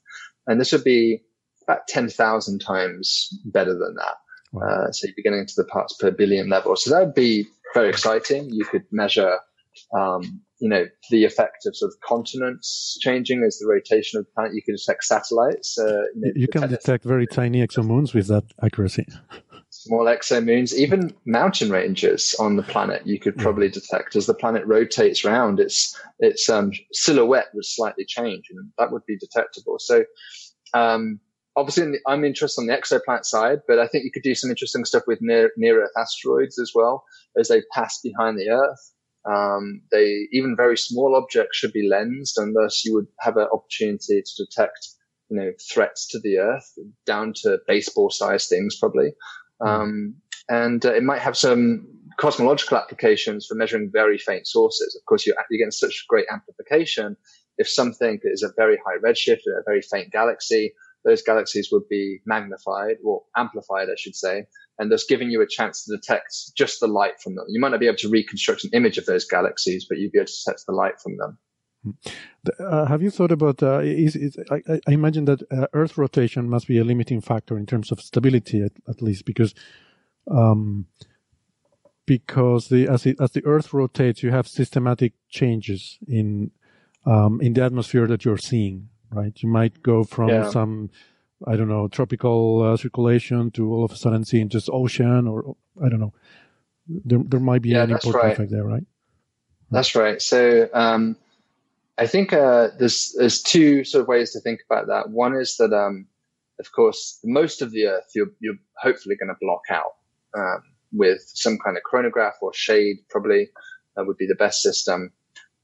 And 0.47 0.61
this 0.61 0.73
would 0.73 0.85
be 0.85 1.23
about 1.67 1.89
10,000 1.89 2.61
times 2.61 3.29
better 3.45 3.73
than 3.73 3.97
that. 3.97 4.17
Wow. 4.53 4.67
Uh, 4.67 4.93
so 4.93 5.07
you'd 5.07 5.17
be 5.17 5.23
getting 5.23 5.41
into 5.41 5.55
the 5.57 5.65
parts 5.65 5.95
per 5.95 6.11
billion 6.11 6.49
level. 6.49 6.77
So 6.77 6.91
that 6.91 7.05
would 7.05 7.15
be 7.15 7.47
very 7.75 7.89
exciting. 7.89 8.49
You 8.51 8.65
could 8.65 8.85
measure, 8.93 9.39
um, 9.93 10.41
you 10.61 10.69
know, 10.69 10.87
the 11.11 11.25
effect 11.25 11.67
of 11.67 11.77
sort 11.77 11.93
of 11.93 12.01
continents 12.01 12.97
changing 13.01 13.43
as 13.45 13.59
the 13.59 13.67
rotation 13.67 14.19
of 14.19 14.27
the 14.27 14.31
planet. 14.33 14.55
You 14.55 14.63
could 14.63 14.77
detect 14.77 15.05
satellites. 15.05 15.77
Uh, 15.79 15.85
you, 15.85 16.11
know, 16.15 16.33
you 16.37 16.49
can 16.49 16.69
detect 16.69 17.05
very 17.05 17.27
tiny 17.27 17.67
exomoons 17.67 18.15
with 18.15 18.29
that 18.29 18.45
accuracy. 18.63 19.07
Small 19.87 20.07
exomoons, 20.07 20.75
even 20.75 21.15
mountain 21.27 21.71
ranges 21.71 22.35
on 22.41 22.57
the 22.57 22.65
planet, 22.65 23.07
you 23.07 23.21
could 23.21 23.37
probably 23.37 23.69
detect 23.69 24.17
as 24.17 24.27
the 24.27 24.35
planet 24.35 24.67
rotates 24.67 25.25
around. 25.25 25.61
Its 25.61 25.97
its 26.19 26.49
um, 26.49 26.73
silhouette 26.93 27.47
would 27.55 27.65
slightly 27.65 28.05
change, 28.05 28.47
and 28.51 28.73
that 28.79 28.91
would 28.91 29.07
be 29.07 29.17
detectable. 29.17 29.79
So, 29.79 30.05
um, 30.75 31.21
obviously 31.55 31.85
the, 31.85 32.01
I'm 32.07 32.25
interested 32.25 32.63
on 32.63 32.67
the 32.67 32.75
exoplanet 32.77 33.25
side, 33.25 33.61
but 33.69 33.79
I 33.79 33.87
think 33.87 34.05
you 34.05 34.11
could 34.13 34.23
do 34.23 34.35
some 34.35 34.51
interesting 34.51 34.85
stuff 34.85 35.05
with 35.07 35.21
near, 35.23 35.51
near 35.57 35.83
Earth 35.83 35.93
asteroids 35.97 36.59
as 36.59 36.73
well 36.75 37.05
as 37.39 37.49
they 37.49 37.63
pass 37.73 38.01
behind 38.03 38.39
the 38.39 38.51
Earth. 38.51 38.93
Um, 39.29 39.83
they 39.91 40.29
even 40.33 40.57
very 40.57 40.77
small 40.77 41.15
objects 41.17 41.57
should 41.57 41.73
be 41.73 41.89
lensed, 41.89 42.39
and 42.39 42.55
thus 42.55 42.85
you 42.85 42.95
would 42.95 43.07
have 43.21 43.37
an 43.37 43.49
opportunity 43.53 44.23
to 44.23 44.45
detect, 44.45 44.89
you 45.31 45.37
know, 45.37 45.53
threats 45.73 46.09
to 46.09 46.21
the 46.21 46.39
Earth 46.39 46.73
down 47.07 47.33
to 47.43 47.59
baseball-sized 47.67 48.49
things, 48.49 48.77
probably. 48.79 49.13
Um, 49.65 50.17
and 50.49 50.85
uh, 50.85 50.95
it 50.95 51.03
might 51.03 51.21
have 51.21 51.37
some 51.37 51.87
cosmological 52.19 52.79
applications 52.79 53.47
for 53.47 53.55
measuring 53.55 53.91
very 53.93 54.19
faint 54.19 54.47
sources. 54.47 54.97
Of 54.99 55.05
course, 55.07 55.27
you're, 55.27 55.37
you're 55.51 55.59
getting 55.59 55.71
such 55.71 56.07
great 56.09 56.27
amplification. 56.33 57.17
If 57.59 57.69
something 57.69 58.21
is 58.23 58.43
a 58.43 58.53
very 58.57 58.79
high 58.85 58.99
redshift, 59.05 59.41
a 59.47 59.63
very 59.67 59.83
faint 59.83 60.13
galaxy, 60.13 60.73
those 61.05 61.23
galaxies 61.23 61.69
would 61.71 61.89
be 61.89 62.21
magnified 62.27 62.97
or 63.05 63.23
amplified, 63.37 63.89
I 63.89 63.95
should 63.97 64.17
say, 64.17 64.47
and 64.79 64.91
thus 64.91 65.05
giving 65.05 65.31
you 65.31 65.41
a 65.41 65.47
chance 65.47 65.85
to 65.85 65.97
detect 65.97 66.35
just 66.57 66.81
the 66.81 66.89
light 66.89 67.21
from 67.23 67.37
them. 67.37 67.47
You 67.49 67.61
might 67.61 67.71
not 67.71 67.81
be 67.81 67.87
able 67.87 67.99
to 67.99 68.11
reconstruct 68.11 68.65
an 68.65 68.71
image 68.73 68.99
of 68.99 69.07
those 69.07 69.25
galaxies, 69.25 69.87
but 69.89 69.99
you'd 69.99 70.13
be 70.13 70.19
able 70.19 70.27
to 70.27 70.33
detect 70.45 70.67
the 70.67 70.73
light 70.73 71.01
from 71.01 71.17
them. 71.17 71.39
Uh, 72.59 72.87
have 72.87 73.03
you 73.03 73.11
thought 73.11 73.33
about? 73.33 73.63
Uh, 73.63 73.81
is, 73.81 74.17
is, 74.17 74.37
I, 74.51 74.63
I, 74.69 74.93
imagine 74.93 75.25
that 75.27 75.43
uh, 75.51 75.67
Earth 75.73 75.99
rotation 75.99 76.49
must 76.49 76.69
be 76.69 76.79
a 76.79 76.85
limiting 76.85 77.21
factor 77.21 77.59
in 77.59 77.67
terms 77.67 77.91
of 77.93 78.01
stability, 78.01 78.63
at, 78.63 78.73
at 78.89 79.03
least, 79.03 79.25
because 79.25 79.55
um, 80.31 80.87
because 82.07 82.69
the 82.69 82.89
as, 82.89 83.07
it, 83.07 83.17
as 83.21 83.33
the 83.33 83.45
Earth 83.45 83.73
rotates, 83.73 84.23
you 84.23 84.31
have 84.31 84.47
systematic 84.47 85.13
changes 85.29 85.99
in 86.07 86.51
um, 87.05 87.41
in 87.41 87.53
the 87.53 87.63
atmosphere 87.63 88.07
that 88.07 88.25
you're 88.25 88.39
seeing 88.39 88.89
right? 89.11 89.33
You 89.43 89.49
might 89.49 89.83
go 89.83 90.05
from 90.05 90.29
yeah. 90.29 90.51
some, 90.51 90.91
I 91.47 91.57
don't 91.57 91.69
know, 91.69 91.89
tropical 91.89 92.63
uh, 92.63 92.77
circulation 92.77 93.51
to 93.53 93.73
all 93.73 93.85
of 93.85 93.93
a 93.93 93.97
sudden 93.97 94.25
seeing 94.25 94.49
just 94.49 94.69
ocean 94.73 95.27
or 95.27 95.57
I 95.83 95.89
don't 95.89 96.01
know. 96.01 96.15
There, 96.89 97.21
there 97.25 97.41
might 97.41 97.63
be 97.63 97.71
yeah, 97.71 97.83
an 97.83 97.91
important 97.91 98.25
right. 98.25 98.33
effect 98.33 98.51
there, 98.51 98.65
right? 98.65 98.85
That's 99.71 99.97
right. 99.97 100.23
So, 100.23 100.69
um, 100.73 101.17
I 101.99 102.07
think 102.07 102.33
uh, 102.33 102.69
there's 102.79 103.15
there's 103.19 103.43
two 103.43 103.85
sort 103.85 104.03
of 104.03 104.09
ways 104.09 104.33
to 104.33 104.41
think 104.41 104.61
about 104.69 104.89
that. 104.89 105.11
One 105.11 105.35
is 105.35 105.57
that, 105.57 105.73
um, 105.73 106.07
of 106.61 106.71
course, 106.73 107.19
most 107.25 107.63
of 107.63 107.71
the 107.71 107.87
Earth 107.87 108.11
you're 108.15 108.31
you're 108.41 108.59
hopefully 108.77 109.17
going 109.17 109.29
to 109.31 109.37
block 109.41 109.63
out 109.71 109.95
um, 110.37 110.63
with 110.93 111.23
some 111.27 111.59
kind 111.59 111.77
of 111.77 111.83
coronagraph 111.91 112.35
or 112.43 112.53
shade. 112.53 112.97
Probably 113.09 113.49
that 113.97 114.07
would 114.07 114.19
be 114.19 114.27
the 114.27 114.35
best 114.35 114.63
system. 114.63 115.13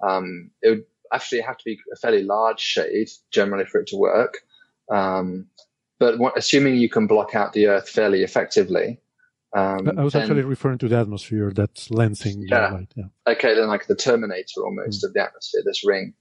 Um, 0.03 0.51
it 0.63 0.71
would 0.71 0.85
actually 1.13 1.43
have 1.43 1.59
to 1.59 1.65
be 1.65 1.79
a 1.93 1.97
fairly 1.97 2.23
large 2.23 2.61
shade 2.61 3.11
generally 3.31 3.67
for 3.67 3.81
it 3.81 3.89
to 3.89 3.97
work. 3.97 4.39
Um, 4.91 5.47
but 5.99 6.19
what, 6.19 6.37
assuming 6.37 6.77
you 6.77 6.89
can 6.89 7.07
block 7.07 7.35
out 7.35 7.53
the 7.53 7.67
Earth 7.67 7.89
fairly 7.89 8.23
effectively. 8.23 9.02
Um, 9.55 9.99
I 9.99 10.03
was 10.03 10.15
then, 10.15 10.23
actually 10.23 10.43
referring 10.43 10.79
to 10.79 10.89
the 10.89 10.99
atmosphere 10.99 11.53
that's 11.55 11.89
lensing 11.89 12.45
yeah. 12.47 12.73
light. 12.73 12.93
Yeah. 12.97 13.05
Okay, 13.27 13.55
then 13.55 13.69
like 13.69 13.87
the 13.87 13.95
Terminator 13.95 14.65
almost 14.65 15.03
mm. 15.03 15.09
of 15.09 15.13
the 15.13 15.23
atmosphere, 15.23 15.63
this 15.65 15.85
ring. 15.87 16.15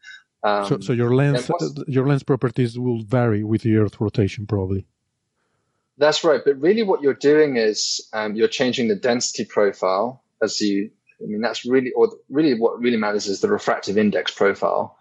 Um, 0.43 0.65
so, 0.65 0.79
so 0.79 0.93
your 0.93 1.15
lens, 1.15 1.49
your 1.87 2.07
lens 2.07 2.23
properties 2.23 2.77
will 2.77 3.03
vary 3.03 3.43
with 3.43 3.61
the 3.61 3.77
Earth 3.77 4.01
rotation, 4.01 4.47
probably. 4.47 4.85
That's 5.97 6.23
right, 6.23 6.41
but 6.43 6.59
really, 6.59 6.83
what 6.83 7.01
you're 7.01 7.13
doing 7.13 7.57
is 7.57 8.05
um, 8.11 8.35
you're 8.35 8.47
changing 8.47 8.87
the 8.87 8.95
density 8.95 9.45
profile 9.45 10.23
as 10.41 10.59
you 10.59 10.89
I 11.21 11.27
mean, 11.27 11.41
that's 11.41 11.65
really, 11.65 11.91
or 11.91 12.09
really 12.29 12.59
what 12.59 12.79
really 12.79 12.97
matters 12.97 13.27
is 13.27 13.41
the 13.41 13.49
refractive 13.49 13.97
index 13.97 14.31
profile 14.31 14.97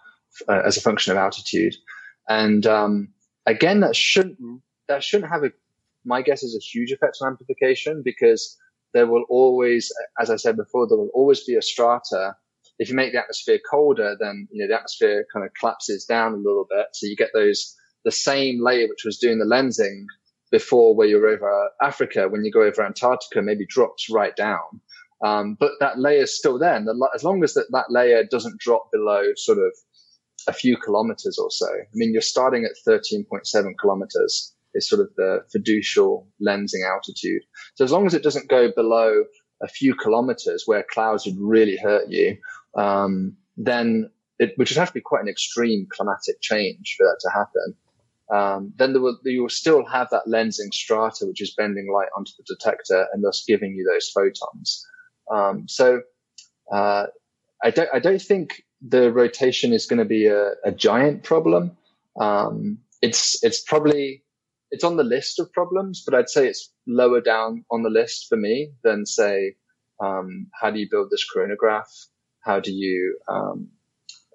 uh, 0.49 0.63
as 0.65 0.77
a 0.77 0.81
function 0.81 1.13
of 1.13 1.19
altitude. 1.19 1.75
And 2.29 2.67
um, 2.67 3.09
again, 3.47 3.81
that 3.81 3.97
shouldn't 3.97 4.39
that 4.89 5.03
shouldn't 5.03 5.31
have 5.31 5.45
a. 5.45 5.53
My 6.05 6.23
guess 6.23 6.43
is 6.43 6.55
a 6.55 6.65
huge 6.65 6.93
effect 6.93 7.19
on 7.21 7.29
amplification 7.29 8.03
because 8.05 8.57
there 8.93 9.07
will 9.07 9.25
always, 9.29 9.93
as 10.21 10.31
I 10.31 10.37
said 10.37 10.57
before, 10.57 10.89
there 10.89 10.99
will 10.99 11.11
always 11.15 11.45
be 11.45 11.57
a 11.57 11.63
strata. 11.63 12.35
If 12.79 12.89
you 12.89 12.97
make 12.97 13.13
the 13.13 13.21
atmosphere 13.21 13.61
colder, 13.71 14.17
then 14.19 14.49
you 14.51 14.63
know 14.63 14.69
the 14.69 14.77
atmosphere 14.77 15.27
kind 15.33 15.45
of 15.45 15.53
collapses 15.59 16.05
down 16.05 16.33
a 16.33 16.37
little 16.37 16.67
bit, 16.69 16.87
so 16.93 17.07
you 17.07 17.17
get 17.17 17.31
those 17.35 17.77
the 18.05 18.11
same 18.11 18.65
layer 18.65 18.89
which 18.89 19.05
was 19.05 19.19
doing 19.19 19.39
the 19.39 19.45
lensing 19.45 20.07
before, 20.51 20.95
where 20.95 21.07
you're 21.07 21.29
over 21.29 21.71
Africa. 21.83 22.29
When 22.29 22.45
you 22.45 22.51
go 22.51 22.63
over 22.63 22.85
Antarctica, 22.85 23.43
maybe 23.43 23.67
drops 23.67 24.09
right 24.11 24.35
down. 24.35 24.81
Um, 25.23 25.57
but 25.61 25.73
that 25.81 25.99
layer 25.99 26.23
is 26.23 26.37
still 26.37 26.59
there. 26.59 26.75
And 26.75 26.87
the, 26.87 27.09
as 27.15 27.23
long 27.23 27.45
as 27.45 27.55
that, 27.55 27.67
that 27.71 27.91
layer 27.91 28.25
doesn't 28.25 28.59
drop 28.59 28.91
below 28.91 29.23
sort 29.37 29.59
of 29.59 29.73
a 30.49 30.53
few 30.53 30.79
kilometers 30.79 31.39
or 31.39 31.51
so. 31.51 31.69
I 31.69 31.93
mean, 31.93 32.13
you're 32.13 32.23
starting 32.23 32.65
at 32.65 32.73
13.7 32.91 33.75
kilometers 33.79 34.55
is 34.75 34.89
sort 34.89 35.01
of 35.01 35.09
the 35.17 35.41
fiducial 35.55 36.27
lensing 36.41 36.89
altitude. 36.89 37.43
So 37.75 37.85
as 37.85 37.93
long 37.93 38.07
as 38.07 38.15
it 38.15 38.23
doesn't 38.23 38.49
go 38.49 38.71
below 38.75 39.25
a 39.63 39.69
few 39.69 39.95
kilometers 39.95 40.65
where 40.67 40.85
clouds 40.91 41.27
would 41.27 41.39
really 41.39 41.77
hurt 41.77 42.09
you, 42.09 42.37
um, 42.77 43.37
then 43.57 44.11
it, 44.39 44.53
which 44.57 44.71
would 44.71 44.79
have 44.79 44.89
to 44.89 44.95
be 44.95 45.01
quite 45.01 45.23
an 45.23 45.29
extreme 45.29 45.87
climatic 45.91 46.41
change 46.41 46.95
for 46.97 47.05
that 47.05 47.19
to 47.21 47.31
happen. 47.31 47.75
Um, 48.33 48.73
then 48.77 48.93
will, 49.03 49.19
you 49.25 49.43
will 49.43 49.49
still 49.49 49.85
have 49.85 50.09
that 50.11 50.27
lensing 50.29 50.73
strata, 50.73 51.27
which 51.27 51.43
is 51.43 51.55
bending 51.57 51.93
light 51.93 52.09
onto 52.17 52.31
the 52.39 52.45
detector 52.55 53.07
and 53.13 53.25
thus 53.25 53.45
giving 53.47 53.75
you 53.75 53.85
those 53.85 54.09
photons. 54.09 54.87
Um, 55.31 55.67
so 55.69 56.03
uh, 56.73 57.07
I 57.63 57.71
don't 57.71 57.89
I 57.93 57.99
don't 57.99 58.23
think 58.23 58.63
the 58.81 59.13
rotation 59.13 59.73
is 59.73 59.87
going 59.87 59.99
to 59.99 60.05
be 60.05 60.27
a, 60.27 60.53
a 60.65 60.73
giant 60.73 61.23
problem. 61.25 61.77
Um, 62.19 62.79
it's 63.03 63.43
it's 63.43 63.61
probably 63.61 64.23
it's 64.71 64.85
on 64.85 64.97
the 64.97 65.05
list 65.05 65.39
of 65.41 65.53
problems, 65.53 66.03
but 66.05 66.15
I'd 66.15 66.29
say 66.29 66.47
it's 66.47 66.73
lower 66.87 67.21
down 67.21 67.65
on 67.71 67.83
the 67.83 67.91
list 67.91 68.27
for 68.29 68.37
me 68.37 68.73
than 68.83 69.07
say 69.07 69.57
um, 70.01 70.47
how 70.53 70.71
do 70.71 70.79
you 70.79 70.89
build 70.91 71.11
this 71.11 71.27
coronagraph? 71.35 71.89
How 72.41 72.61
do 72.61 72.73
you 72.73 73.19
um, 73.29 73.69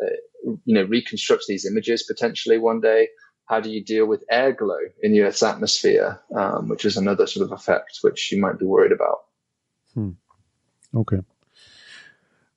uh, 0.02 0.52
you 0.66 0.76
know 0.76 0.84
reconstruct 0.84 1.44
these 1.48 1.66
images 1.66 2.04
potentially 2.04 2.58
one 2.58 2.82
day? 2.82 3.10
How 3.48 3.60
do 3.60 3.70
you 3.70 3.84
deal 3.84 4.08
with 4.08 4.24
air 4.30 4.52
glow 4.52 4.80
in 5.02 5.12
the 5.12 5.22
Earth's 5.22 5.44
atmosphere, 5.44 6.20
um, 6.36 6.68
which 6.68 6.84
is 6.84 6.98
another 6.98 7.28
sort 7.28 7.46
of 7.46 7.52
effect 7.52 8.00
which 8.02 8.32
you 8.32 8.42
might 8.42 8.60
be 8.60 8.66
worried 8.66 8.92
about? 8.92 9.26
Hmm. 9.94 10.12
Okay. 10.96 11.22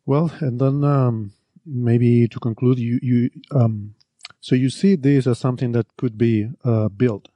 Well, 0.07 0.33
and 0.41 0.59
then 0.59 0.85
um, 0.85 1.33
maybe 1.67 2.29
to 2.29 2.41
conclude, 2.41 2.79
you 2.79 2.99
you 3.03 3.31
um, 3.55 3.95
so 4.41 4.55
you 4.55 4.71
see 4.71 4.97
this 4.97 5.27
as 5.27 5.39
something 5.39 5.73
that 5.73 5.87
could 5.97 6.17
be 6.17 6.51
uh, 6.65 6.89
built 6.89 7.29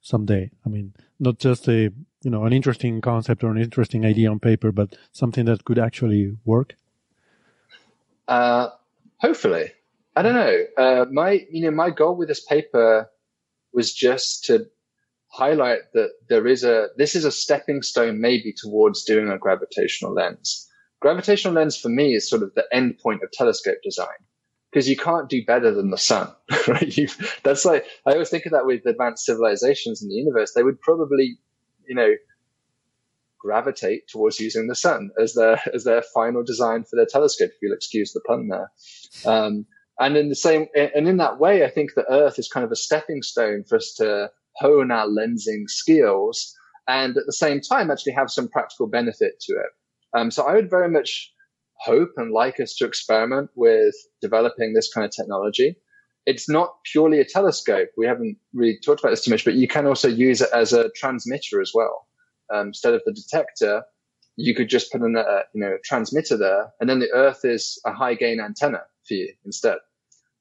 someday. 0.00 0.50
I 0.64 0.68
mean, 0.68 0.94
not 1.18 1.38
just 1.38 1.68
a 1.68 1.90
you 2.22 2.30
know 2.30 2.44
an 2.44 2.52
interesting 2.52 3.00
concept 3.00 3.44
or 3.44 3.50
an 3.50 3.58
interesting 3.58 4.04
idea 4.04 4.30
on 4.30 4.40
paper, 4.40 4.72
but 4.72 4.96
something 5.12 5.44
that 5.46 5.64
could 5.64 5.78
actually 5.78 6.36
work. 6.44 6.74
Uh, 8.28 8.68
hopefully, 9.18 9.72
I 10.16 10.22
don't 10.22 10.34
know. 10.34 10.64
Uh, 10.76 11.04
my 11.10 11.46
you 11.50 11.62
know 11.62 11.70
my 11.70 11.90
goal 11.90 12.16
with 12.16 12.28
this 12.28 12.44
paper 12.44 13.10
was 13.72 13.92
just 13.92 14.44
to 14.46 14.66
highlight 15.28 15.80
that 15.94 16.10
there 16.28 16.46
is 16.46 16.64
a 16.64 16.88
this 16.96 17.14
is 17.14 17.24
a 17.24 17.32
stepping 17.32 17.82
stone 17.82 18.20
maybe 18.20 18.52
towards 18.56 19.04
doing 19.04 19.28
a 19.28 19.38
gravitational 19.38 20.12
lens. 20.12 20.66
Gravitational 21.00 21.54
lens 21.54 21.78
for 21.78 21.88
me 21.88 22.14
is 22.14 22.28
sort 22.28 22.42
of 22.42 22.54
the 22.54 22.66
end 22.72 22.98
point 22.98 23.22
of 23.22 23.30
telescope 23.30 23.78
design 23.82 24.18
because 24.70 24.88
you 24.88 24.96
can't 24.96 25.28
do 25.28 25.44
better 25.44 25.72
than 25.72 25.90
the 25.90 25.98
sun, 25.98 26.32
right? 26.68 26.96
You, 26.96 27.08
that's 27.42 27.64
like 27.64 27.84
I 28.06 28.12
always 28.12 28.30
think 28.30 28.46
of 28.46 28.52
that 28.52 28.66
with 28.66 28.86
advanced 28.86 29.24
civilizations 29.24 30.02
in 30.02 30.08
the 30.08 30.14
universe. 30.14 30.52
They 30.54 30.62
would 30.62 30.80
probably, 30.80 31.38
you 31.88 31.94
know, 31.94 32.14
gravitate 33.38 34.06
towards 34.08 34.38
using 34.38 34.68
the 34.68 34.74
sun 34.74 35.10
as 35.20 35.34
their 35.34 35.60
as 35.74 35.84
their 35.84 36.02
final 36.14 36.42
design 36.42 36.84
for 36.84 36.96
their 36.96 37.06
telescope. 37.06 37.50
If 37.50 37.62
you'll 37.62 37.74
excuse 37.74 38.12
the 38.12 38.20
pun 38.20 38.48
there. 38.48 38.70
Um, 39.26 39.66
and 39.98 40.16
in 40.16 40.30
the 40.30 40.34
same, 40.34 40.66
and 40.74 41.06
in 41.06 41.18
that 41.18 41.38
way, 41.38 41.62
I 41.62 41.68
think 41.68 41.90
the 41.94 42.10
Earth 42.10 42.38
is 42.38 42.48
kind 42.48 42.64
of 42.64 42.72
a 42.72 42.76
stepping 42.76 43.22
stone 43.22 43.64
for 43.68 43.76
us 43.76 43.92
to 43.98 44.30
hone 44.56 44.90
our 44.90 45.06
lensing 45.06 45.68
skills, 45.68 46.56
and 46.88 47.18
at 47.18 47.26
the 47.26 47.34
same 47.34 47.60
time, 47.60 47.90
actually 47.90 48.12
have 48.12 48.30
some 48.30 48.48
practical 48.48 48.86
benefit 48.86 49.40
to 49.40 49.52
it. 49.52 50.18
Um, 50.18 50.30
so 50.30 50.44
I 50.44 50.54
would 50.54 50.70
very 50.70 50.88
much 50.88 51.30
hope 51.80 52.10
and 52.16 52.32
like 52.32 52.60
us 52.60 52.74
to 52.76 52.86
experiment 52.86 53.50
with 53.54 53.94
developing 54.20 54.74
this 54.74 54.92
kind 54.92 55.04
of 55.04 55.10
technology. 55.10 55.76
It's 56.26 56.48
not 56.48 56.74
purely 56.92 57.20
a 57.20 57.24
telescope. 57.24 57.88
We 57.96 58.06
haven't 58.06 58.36
really 58.52 58.78
talked 58.84 59.00
about 59.00 59.10
this 59.10 59.24
too 59.24 59.30
much, 59.30 59.44
but 59.44 59.54
you 59.54 59.66
can 59.66 59.86
also 59.86 60.08
use 60.08 60.40
it 60.40 60.50
as 60.54 60.72
a 60.72 60.90
transmitter 60.90 61.60
as 61.60 61.72
well. 61.74 62.06
Um, 62.52 62.68
instead 62.68 62.94
of 62.94 63.02
the 63.06 63.12
detector, 63.12 63.82
you 64.36 64.54
could 64.54 64.68
just 64.68 64.92
put 64.92 65.02
in 65.02 65.16
a 65.16 65.42
you 65.54 65.60
know 65.60 65.76
transmitter 65.84 66.36
there, 66.36 66.72
and 66.80 66.88
then 66.88 67.00
the 67.00 67.10
Earth 67.12 67.44
is 67.44 67.80
a 67.86 67.92
high 67.92 68.14
gain 68.14 68.40
antenna 68.40 68.82
for 69.06 69.14
you 69.14 69.32
instead. 69.44 69.78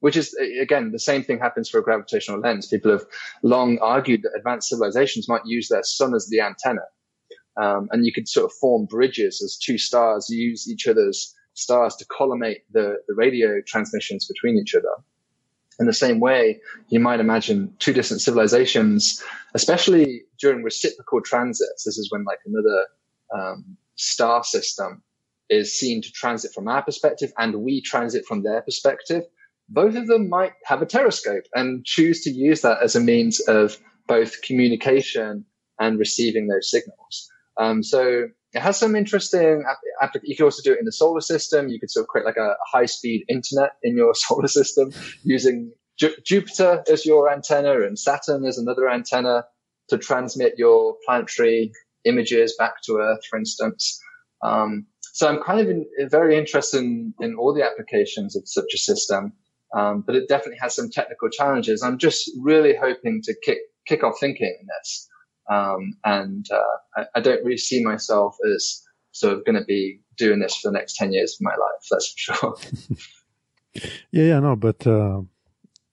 Which 0.02 0.16
is 0.16 0.34
again 0.62 0.92
the 0.92 1.00
same 1.00 1.24
thing 1.24 1.40
happens 1.40 1.70
for 1.70 1.80
a 1.80 1.84
gravitational 1.84 2.40
lens. 2.40 2.68
People 2.68 2.92
have 2.92 3.06
long 3.44 3.78
argued 3.80 4.24
that 4.24 4.36
advanced 4.38 4.70
civilizations 4.70 5.28
might 5.28 5.46
use 5.46 5.68
their 5.70 5.84
sun 5.84 6.14
as 6.14 6.28
the 6.28 6.42
antenna, 6.42 6.82
um, 7.62 7.90
and 7.92 8.06
you 8.06 8.14
could 8.14 8.28
sort 8.28 8.46
of 8.46 8.54
form 8.58 8.86
bridges 8.86 9.42
as 9.44 9.58
two 9.58 9.78
stars 9.78 10.30
use 10.30 10.70
each 10.70 10.88
other's 10.88 11.36
stars 11.54 11.96
to 11.98 12.06
collimate 12.06 12.64
the, 12.72 12.98
the 13.08 13.14
radio 13.16 13.62
transmissions 13.66 14.26
between 14.28 14.58
each 14.58 14.74
other. 14.76 14.94
In 15.80 15.86
the 15.86 15.94
same 15.94 16.20
way, 16.20 16.60
you 16.90 17.00
might 17.00 17.20
imagine 17.20 17.74
two 17.80 17.94
distant 17.94 18.22
civilizations, 18.22 19.24
especially 19.54 20.24
during 20.40 20.64
reciprocal 20.64 21.22
transits. 21.22 21.84
This 21.84 21.98
is 21.98 22.12
when 22.12 22.24
like 22.24 22.40
another 22.46 22.86
um, 23.34 23.78
star 23.96 24.44
system 24.44 25.02
is 25.50 25.78
seen 25.78 26.02
to 26.02 26.12
transit 26.12 26.54
from 26.54 26.68
our 26.68 26.82
perspective 26.82 27.32
and 27.38 27.56
we 27.56 27.82
transit 27.82 28.26
from 28.26 28.44
their 28.44 28.62
perspective. 28.62 29.24
Both 29.68 29.96
of 29.96 30.08
them 30.08 30.30
might 30.30 30.54
have 30.66 30.82
a 30.82 30.86
Terrascope 30.86 31.46
and 31.56 31.86
choose 31.86 32.24
to 32.24 32.30
use 32.30 32.62
that 32.62 32.82
as 32.82 32.96
a 32.96 33.00
means 33.00 33.40
of 33.42 33.78
both 34.08 34.42
communication 34.42 35.46
and 35.80 36.00
receiving 36.00 36.48
those 36.48 36.70
signals. 36.70 37.30
Um, 37.60 37.84
so 37.84 38.30
it 38.54 38.60
has 38.60 38.78
some 38.78 38.96
interesting. 38.96 39.64
You 40.24 40.36
could 40.36 40.46
also 40.46 40.64
do 40.64 40.74
it 40.74 40.80
in 40.80 40.86
the 40.86 40.92
solar 40.92 41.22
system. 41.22 41.68
You 41.68 41.80
could 41.80 41.92
sort 41.92 42.06
of 42.06 42.08
create 42.08 42.26
like 42.26 42.38
a 42.38 42.56
high 42.72 42.86
speed 42.86 43.26
internet 43.30 43.74
in 43.84 43.96
your 43.96 44.16
solar 44.16 44.48
system 44.48 44.92
using 45.24 45.74
Ju- 46.00 46.16
Jupiter 46.26 46.84
as 46.92 47.06
your 47.06 47.32
antenna 47.32 47.82
and 47.82 48.00
Saturn 48.00 48.46
as 48.46 48.58
another 48.58 48.90
antenna 48.90 49.46
to 49.90 49.98
transmit 49.98 50.54
your 50.58 50.96
planetary 51.06 51.72
images 52.06 52.56
back 52.58 52.82
to 52.84 52.98
Earth, 52.98 53.26
for 53.30 53.38
instance. 53.38 54.00
Um, 54.42 54.88
so 55.14 55.28
I'm 55.28 55.44
kind 55.44 55.60
of 55.60 55.70
in, 55.70 55.86
very 56.10 56.38
interested 56.38 56.80
in, 56.80 57.14
in, 57.20 57.36
all 57.36 57.54
the 57.54 57.66
applications 57.66 58.38
of 58.38 58.44
such 58.46 58.74
a 58.74 58.78
system, 58.78 59.34
um, 59.76 60.04
but 60.06 60.16
it 60.16 60.30
definitely 60.30 60.60
has 60.62 60.76
some 60.76 60.90
technical 60.90 61.30
challenges. 61.30 61.84
I'm 61.84 61.98
just 61.98 62.32
really 62.40 62.74
hoping 62.74 63.22
to 63.24 63.36
kick 63.44 63.58
kick 63.86 64.04
off 64.04 64.20
thinking 64.20 64.56
in 64.62 64.68
this. 64.68 65.10
Um, 65.50 65.94
and 66.06 66.46
uh, 66.52 67.02
I, 67.02 67.06
I, 67.16 67.20
don't 67.22 67.44
really 67.44 67.58
see 67.58 67.84
myself 67.84 68.38
as 68.54 68.84
sort 69.14 69.34
of 69.34 69.44
going 69.46 69.58
to 69.58 69.66
be 69.66 70.00
doing 70.16 70.40
this 70.40 70.56
for 70.56 70.70
the 70.70 70.78
next 70.78 70.96
10 70.96 71.12
years 71.12 71.34
of 71.34 71.42
my 71.42 71.52
life. 71.52 71.88
That's 71.90 72.12
for 72.12 72.34
sure. 72.36 72.56
yeah, 74.12 74.24
yeah, 74.26 74.40
no, 74.40 74.56
but, 74.56 74.86
uh, 74.86 75.22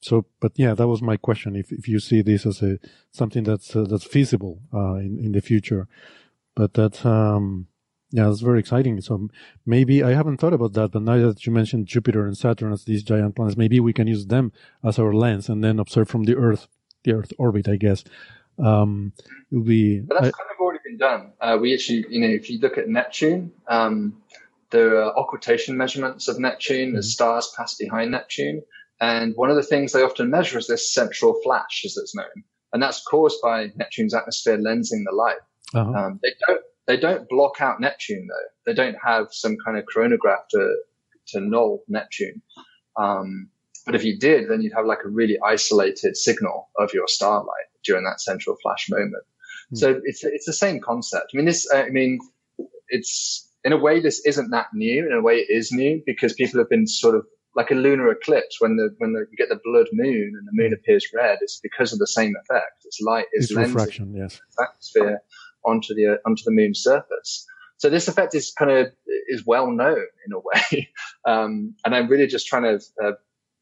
so, 0.00 0.26
but 0.40 0.52
yeah, 0.56 0.74
that 0.74 0.86
was 0.86 1.00
my 1.00 1.16
question. 1.16 1.56
If, 1.56 1.72
if 1.72 1.88
you 1.88 2.00
see 2.00 2.20
this 2.20 2.44
as 2.44 2.62
a, 2.62 2.78
something 3.12 3.44
that's, 3.44 3.74
uh, 3.74 3.84
that's 3.88 4.04
feasible, 4.04 4.60
uh, 4.74 4.96
in, 4.96 5.18
in 5.24 5.32
the 5.32 5.40
future, 5.40 5.88
but 6.54 6.74
that, 6.74 7.06
um, 7.06 7.68
yeah, 8.10 8.30
it's 8.30 8.40
very 8.40 8.60
exciting. 8.60 9.00
So 9.00 9.28
maybe 9.64 10.02
I 10.02 10.12
haven't 10.12 10.38
thought 10.38 10.52
about 10.52 10.74
that, 10.74 10.92
but 10.92 11.02
now 11.02 11.18
that 11.18 11.44
you 11.46 11.52
mentioned 11.52 11.86
Jupiter 11.86 12.26
and 12.26 12.36
Saturn 12.36 12.72
as 12.72 12.84
these 12.84 13.02
giant 13.02 13.36
planets, 13.36 13.56
maybe 13.56 13.80
we 13.80 13.92
can 13.92 14.06
use 14.06 14.26
them 14.26 14.52
as 14.84 14.98
our 14.98 15.12
lens 15.12 15.48
and 15.48 15.64
then 15.64 15.78
observe 15.78 16.08
from 16.08 16.24
the 16.24 16.36
Earth, 16.36 16.68
the 17.04 17.12
Earth 17.12 17.32
orbit, 17.38 17.68
I 17.68 17.76
guess. 17.76 18.04
Um, 18.62 19.12
it'll 19.50 19.64
be. 19.64 20.00
But 20.00 20.14
that's 20.14 20.28
I, 20.28 20.30
kind 20.30 20.50
of 20.50 20.60
already 20.60 20.80
been 20.84 20.98
done. 20.98 21.32
Uh, 21.40 21.58
we 21.60 21.74
actually, 21.74 22.06
you 22.08 22.20
know, 22.20 22.28
if 22.28 22.50
you 22.50 22.58
look 22.58 22.78
at 22.78 22.88
Neptune, 22.88 23.52
um, 23.68 24.20
there 24.70 25.02
are 25.02 25.18
occultation 25.18 25.76
measurements 25.76 26.28
of 26.28 26.38
Neptune 26.38 26.90
mm-hmm. 26.90 26.98
as 26.98 27.12
stars 27.12 27.52
pass 27.56 27.74
behind 27.74 28.10
Neptune. 28.10 28.62
And 29.00 29.34
one 29.36 29.50
of 29.50 29.56
the 29.56 29.62
things 29.62 29.92
they 29.92 30.02
often 30.02 30.30
measure 30.30 30.58
is 30.58 30.66
this 30.66 30.92
central 30.92 31.38
flash, 31.42 31.82
as 31.84 31.96
it's 31.96 32.14
known. 32.14 32.44
And 32.72 32.82
that's 32.82 33.02
caused 33.02 33.40
by 33.42 33.72
Neptune's 33.76 34.14
atmosphere 34.14 34.58
lensing 34.58 35.04
the 35.04 35.14
light. 35.14 35.38
Uh-huh. 35.74 35.92
Um, 35.92 36.20
they 36.22 36.32
don't, 36.46 36.62
they 36.86 36.96
don't 36.96 37.28
block 37.28 37.60
out 37.60 37.80
Neptune 37.80 38.26
though. 38.28 38.48
They 38.64 38.74
don't 38.74 38.96
have 39.04 39.28
some 39.30 39.56
kind 39.64 39.76
of 39.76 39.84
coronagraph 39.84 40.48
to, 40.50 40.76
to 41.28 41.40
null 41.40 41.82
Neptune. 41.88 42.42
Um, 42.96 43.50
but 43.84 43.94
if 43.94 44.04
you 44.04 44.18
did, 44.18 44.48
then 44.48 44.62
you'd 44.62 44.72
have 44.72 44.86
like 44.86 45.04
a 45.04 45.08
really 45.08 45.38
isolated 45.44 46.16
signal 46.16 46.70
of 46.78 46.92
your 46.92 47.06
starlight 47.06 47.66
during 47.86 48.04
that 48.04 48.20
central 48.20 48.56
flash 48.62 48.86
moment. 48.90 49.24
Mm. 49.72 49.78
So 49.78 50.00
it's 50.04 50.24
it's 50.24 50.46
the 50.46 50.52
same 50.52 50.80
concept. 50.80 51.32
I 51.32 51.36
mean, 51.36 51.46
this. 51.46 51.68
I 51.72 51.88
mean, 51.88 52.18
it's 52.88 53.48
in 53.64 53.72
a 53.72 53.76
way 53.76 54.00
this 54.00 54.24
isn't 54.24 54.50
that 54.50 54.66
new. 54.74 55.06
In 55.06 55.12
a 55.12 55.22
way, 55.22 55.36
it 55.36 55.48
is 55.50 55.72
new 55.72 56.02
because 56.06 56.34
people 56.34 56.60
have 56.60 56.70
been 56.70 56.86
sort 56.86 57.16
of 57.16 57.26
like 57.56 57.70
a 57.70 57.74
lunar 57.74 58.10
eclipse 58.10 58.60
when 58.60 58.76
the 58.76 58.94
when 58.98 59.14
the, 59.14 59.26
you 59.30 59.36
get 59.36 59.48
the 59.48 59.60
blood 59.64 59.86
moon 59.92 60.32
and 60.38 60.46
the 60.46 60.52
moon 60.52 60.72
appears 60.72 61.08
red. 61.14 61.38
It's 61.40 61.58
because 61.60 61.92
of 61.92 61.98
the 61.98 62.06
same 62.06 62.34
effect. 62.40 62.84
It's 62.84 63.00
light 63.00 63.26
is 63.32 63.50
it's 63.50 63.56
refraction, 63.56 64.14
yes, 64.14 64.40
atmosphere 64.60 65.22
onto 65.64 65.94
the 65.94 66.18
onto 66.24 66.42
the 66.44 66.52
moon's 66.52 66.80
surface. 66.80 67.46
So 67.78 67.90
this 67.90 68.08
effect 68.08 68.34
is 68.34 68.52
kind 68.52 68.70
of 68.70 68.92
is 69.28 69.44
well 69.44 69.70
known 69.70 70.04
in 70.26 70.32
a 70.32 70.38
way, 70.38 70.90
um, 71.26 71.74
and 71.84 71.94
I'm 71.94 72.08
really 72.08 72.26
just 72.26 72.46
trying 72.46 72.78
to 72.78 72.84
uh, 73.02 73.12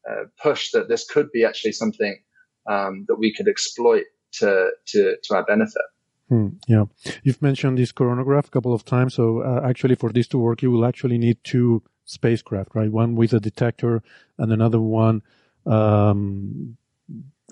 uh, 0.09 0.23
push 0.41 0.71
that 0.71 0.87
this 0.87 1.05
could 1.09 1.31
be 1.31 1.45
actually 1.45 1.71
something 1.71 2.21
um, 2.69 3.05
that 3.07 3.15
we 3.15 3.33
could 3.33 3.47
exploit 3.47 4.05
to 4.39 4.71
to 4.87 5.17
to 5.23 5.35
our 5.35 5.43
benefit. 5.43 5.81
Hmm, 6.29 6.47
yeah, 6.67 6.85
you've 7.23 7.41
mentioned 7.41 7.77
this 7.77 7.91
coronagraph 7.91 8.47
a 8.47 8.49
couple 8.49 8.73
of 8.73 8.83
times. 8.83 9.13
So 9.13 9.41
uh, 9.41 9.61
actually, 9.63 9.95
for 9.95 10.11
this 10.11 10.27
to 10.29 10.39
work, 10.39 10.63
you 10.63 10.71
will 10.71 10.85
actually 10.85 11.17
need 11.17 11.37
two 11.43 11.83
spacecraft, 12.05 12.73
right? 12.73 12.91
One 12.91 13.15
with 13.15 13.33
a 13.33 13.39
detector 13.39 14.01
and 14.37 14.51
another 14.51 14.79
one. 14.79 15.21
Um, 15.65 16.77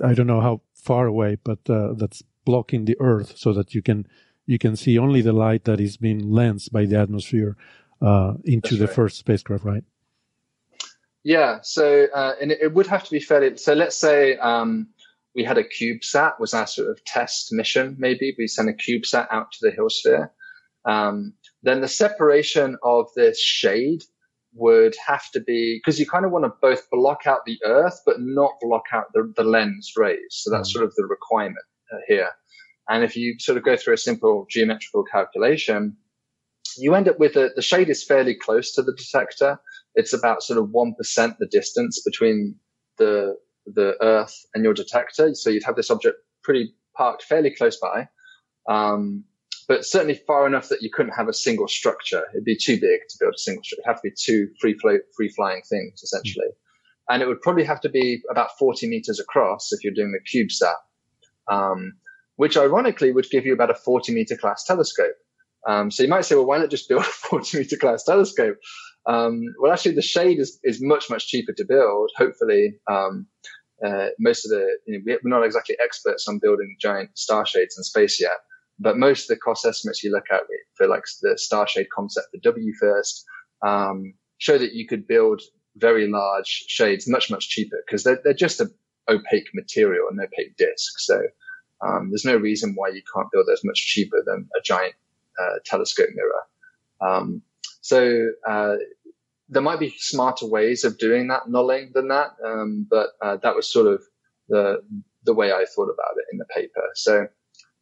I 0.04 0.14
don't 0.14 0.28
know 0.28 0.42
how 0.42 0.62
far 0.74 1.06
away, 1.06 1.38
but 1.44 1.60
uh, 1.70 1.94
that's 1.94 2.24
blocking 2.46 2.86
the 2.86 2.98
Earth 3.00 3.38
so 3.38 3.54
that 3.54 3.76
you 3.76 3.82
can 3.82 4.08
you 4.46 4.58
can 4.58 4.76
see 4.76 4.98
only 4.98 5.22
the 5.22 5.34
light 5.34 5.64
that 5.66 5.80
is 5.80 5.98
being 5.98 6.32
lensed 6.32 6.72
by 6.74 6.86
the 6.86 6.98
atmosphere 6.98 7.56
uh, 8.02 8.34
into 8.44 8.70
that's 8.70 8.80
the 8.80 8.88
right. 8.88 8.96
first 8.96 9.18
spacecraft, 9.18 9.64
right? 9.64 9.84
Yeah. 11.24 11.60
So 11.62 12.08
uh, 12.14 12.34
and 12.42 12.52
it, 12.52 12.60
it, 12.62 12.74
would 12.74 12.88
have 12.88 13.04
to 13.06 13.12
be 13.12 13.20
fairly. 13.20 13.56
So 13.58 13.74
let's 13.74 13.96
say 13.96 14.36
um, 14.38 14.90
we 15.36 15.44
had 15.44 15.58
a 15.58 15.64
CubeSat 15.64 16.40
was 16.40 16.54
our 16.54 16.68
sort 16.68 16.90
of 16.90 17.04
test 17.06 17.52
mission. 17.52 17.96
Maybe 17.98 18.36
we 18.38 18.48
sent 18.48 18.70
a 18.70 18.74
CubeSat 18.74 19.28
out 19.32 19.52
to 19.54 19.58
the 19.62 19.72
Hill 19.72 19.90
sphere. 19.90 20.32
Um, 20.86 21.34
then 21.64 21.82
the 21.82 21.88
separation 21.88 22.78
of 22.84 23.08
this 23.16 23.42
shade 23.42 24.04
would 24.56 24.96
have 25.08 25.32
to 25.32 25.40
be 25.40 25.80
because 25.80 26.00
you 26.00 26.06
kind 26.06 26.26
of 26.26 26.32
want 26.32 26.46
to 26.46 26.54
both 26.62 26.88
block 26.92 27.26
out 27.26 27.40
the 27.46 27.58
Earth 27.66 28.02
but 28.06 28.18
not 28.20 28.52
block 28.62 28.84
out 28.94 29.06
the, 29.14 29.34
the 29.36 29.44
lens 29.44 29.94
rays. 29.98 30.20
So 30.30 30.52
that's 30.52 30.70
mm. 30.70 30.74
sort 30.74 30.86
of 30.86 30.94
the 30.96 31.06
requirement 31.06 31.66
uh, 31.92 31.98
here. 32.08 32.30
And 32.90 33.04
if 33.04 33.16
you 33.16 33.36
sort 33.40 33.58
of 33.58 33.64
go 33.64 33.78
through 33.78 33.94
a 33.94 33.98
simple 33.98 34.46
geometrical 34.50 35.04
calculation, 35.04 35.96
you 36.78 36.94
end 36.96 37.08
up 37.08 37.20
with 37.20 37.36
a, 37.36 37.52
the 37.56 37.62
shade 37.62 37.90
is 37.90 38.04
fairly 38.04 38.36
close 38.36 38.74
to 38.74 38.82
the 38.82 38.94
detector. 38.94 39.60
It's 39.96 40.14
about 40.14 40.44
sort 40.44 40.60
of 40.60 40.70
1% 40.70 41.38
the 41.38 41.48
distance 41.48 42.02
between 42.04 42.56
the 42.98 43.36
the 43.66 43.96
Earth 44.02 44.46
and 44.54 44.64
your 44.64 44.74
detector. 44.74 45.34
So 45.36 45.50
you'd 45.50 45.64
have 45.64 45.76
this 45.76 45.90
object 45.90 46.18
pretty 46.44 46.74
parked 46.96 47.24
fairly 47.24 47.54
close 47.56 47.78
by, 47.80 48.08
um, 48.70 49.24
but 49.68 49.86
certainly 49.86 50.22
far 50.28 50.46
enough 50.46 50.70
that 50.70 50.82
you 50.82 50.90
couldn't 50.92 51.14
have 51.14 51.28
a 51.28 51.34
single 51.34 51.68
structure. 51.68 52.24
It'd 52.34 52.46
be 52.46 52.58
too 52.58 52.80
big 52.80 53.02
to 53.10 53.18
build 53.20 53.34
a 53.36 53.40
single 53.40 53.64
structure. 53.64 53.82
It'd 53.82 53.88
have 53.88 54.02
to 54.02 54.10
be 54.10 54.16
two 54.18 54.50
free 54.60 54.78
float, 54.78 55.02
free 55.16 55.30
flying 55.30 55.62
things 55.70 56.02
essentially. 56.04 56.48
And 57.10 57.22
it 57.22 57.28
would 57.28 57.42
probably 57.42 57.66
have 57.66 57.82
to 57.82 57.90
be 57.90 58.22
about 58.30 58.58
40 58.58 58.88
meters 58.88 59.20
across 59.20 59.72
if 59.74 59.84
you're 59.84 59.94
doing 59.94 60.14
the 60.14 60.20
CubeSat, 60.20 61.54
um, 61.54 61.94
which 62.38 62.58
ironically 62.58 63.12
would 63.12 63.30
give 63.30 63.46
you 63.46 63.54
about 63.54 63.70
a 63.70 63.76
40 63.76 64.14
meter 64.14 64.38
class 64.38 64.64
telescope. 64.64 65.16
Um, 65.68 65.92
so 65.92 66.04
you 66.04 66.10
might 66.10 66.26
say, 66.26 66.36
well, 66.36 66.46
why 66.46 66.58
not 66.58 66.70
just 66.70 66.90
build 66.90 67.02
a 67.06 67.06
40 67.06 67.58
meter 67.58 67.78
class 67.78 68.04
telescope? 68.04 68.58
Um, 69.06 69.42
well, 69.60 69.72
actually, 69.72 69.96
the 69.96 70.02
shade 70.02 70.40
is, 70.40 70.60
is 70.64 70.82
much, 70.82 71.10
much 71.10 71.28
cheaper 71.28 71.54
to 71.54 71.66
build. 71.66 72.12
Hopefully, 72.18 72.76
um, 72.90 73.28
uh, 73.86 74.08
most 74.20 74.46
of 74.46 74.52
the, 74.52 74.78
you 74.86 74.98
know, 74.98 75.18
we're 75.24 75.30
not 75.30 75.46
exactly 75.46 75.76
experts 75.84 76.28
on 76.28 76.40
building 76.40 76.76
giant 76.80 77.18
star 77.18 77.46
shades 77.46 77.78
in 77.78 77.84
space 77.84 78.22
yet, 78.22 78.38
but 78.80 78.98
most 78.98 79.24
of 79.24 79.28
the 79.30 79.38
cost 79.38 79.66
estimates 79.66 80.04
you 80.04 80.12
look 80.12 80.26
at 80.32 80.42
for 80.76 80.88
like 80.88 81.04
the 81.22 81.38
star 81.38 81.68
shade 81.68 81.88
concept 81.96 82.28
for 82.32 82.52
WFIRST, 82.52 83.24
um, 83.66 84.14
show 84.38 84.58
that 84.58 84.74
you 84.74 84.88
could 84.88 85.08
build 85.08 85.42
very 85.78 86.08
large 86.08 86.66
shades 86.68 87.08
much, 87.08 87.30
much 87.30 87.50
cheaper 87.50 87.78
because 87.86 88.04
they're, 88.04 88.20
they're 88.24 88.34
just 88.34 88.62
an 88.62 88.74
opaque 89.10 89.50
material, 89.54 90.08
an 90.12 90.20
opaque 90.20 90.56
disk. 90.58 91.00
So, 91.00 91.22
um, 91.86 92.10
there's 92.10 92.26
no 92.26 92.38
reason 92.38 92.74
why 92.76 92.90
you 92.90 93.02
can't 93.14 93.28
build 93.32 93.48
those 93.48 93.64
much 93.66 93.86
cheaper 93.86 94.24
than 94.26 94.48
a 94.58 94.62
giant 94.64 94.96
uh, 95.42 95.56
telescope 95.66 96.10
mirror. 96.14 96.44
Um, 97.02 97.42
so 97.82 98.30
uh, 98.48 98.76
there 99.54 99.62
might 99.62 99.80
be 99.80 99.94
smarter 99.98 100.48
ways 100.48 100.84
of 100.84 100.98
doing 100.98 101.28
that 101.28 101.44
nulling 101.48 101.94
than 101.94 102.08
that, 102.10 102.32
um, 102.44 102.88
but 102.90 103.10
uh, 103.22 103.38
that 103.38 103.56
was 103.56 103.72
sort 103.72 103.88
of 103.88 104.02
the 104.50 104.82
the 105.24 105.34
way 105.34 105.52
I 105.52 105.66
thought 105.74 105.90
about 105.90 106.18
it 106.18 106.26
in 106.32 106.38
the 106.38 106.46
paper. 106.46 106.84
So 106.96 107.28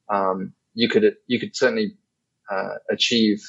um, 0.09 0.53
you 0.73 0.89
could 0.89 1.15
you 1.27 1.39
could 1.39 1.55
certainly 1.55 1.95
uh, 2.51 2.75
achieve 2.89 3.41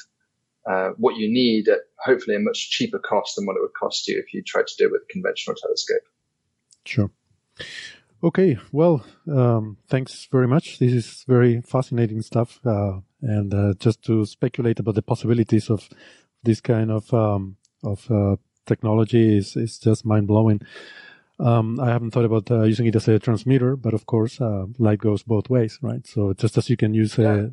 uh, 0.69 0.89
what 0.97 1.15
you 1.17 1.31
need 1.31 1.67
at 1.67 1.79
hopefully 1.99 2.35
a 2.35 2.39
much 2.39 2.69
cheaper 2.69 2.99
cost 2.99 3.35
than 3.35 3.45
what 3.45 3.55
it 3.57 3.61
would 3.61 3.77
cost 3.79 4.07
you 4.07 4.17
if 4.17 4.33
you 4.33 4.41
tried 4.41 4.67
to 4.67 4.75
do 4.77 4.85
it 4.85 4.91
with 4.91 5.01
a 5.01 5.13
conventional 5.13 5.55
telescope. 5.55 6.01
Sure. 6.85 7.11
Okay, 8.23 8.57
well, 8.71 9.03
um, 9.29 9.77
thanks 9.89 10.29
very 10.31 10.47
much. 10.47 10.79
This 10.79 10.93
is 10.93 11.25
very 11.27 11.61
fascinating 11.61 12.21
stuff. 12.21 12.61
Uh, 12.65 12.99
and 13.21 13.53
uh, 13.53 13.73
just 13.79 14.01
to 14.03 14.25
speculate 14.25 14.79
about 14.79 14.95
the 14.95 15.01
possibilities 15.01 15.69
of 15.69 15.89
this 16.41 16.61
kind 16.61 16.89
of 16.89 17.13
um, 17.13 17.57
of 17.83 18.09
uh, 18.11 18.35
technology 18.65 19.37
is 19.37 19.55
is 19.55 19.79
just 19.79 20.05
mind 20.05 20.27
blowing. 20.27 20.61
Um, 21.39 21.79
I 21.79 21.89
haven't 21.89 22.11
thought 22.11 22.25
about 22.25 22.49
uh, 22.51 22.61
using 22.61 22.85
it 22.85 22.95
as 22.95 23.07
a 23.07 23.17
transmitter, 23.17 23.75
but 23.75 23.93
of 23.93 24.05
course, 24.05 24.39
uh, 24.39 24.65
light 24.77 24.99
goes 24.99 25.23
both 25.23 25.49
ways, 25.49 25.79
right? 25.81 26.05
So 26.05 26.33
just 26.33 26.57
as 26.57 26.69
you 26.69 26.77
can 26.77 26.93
use 26.93 27.17
a, 27.17 27.51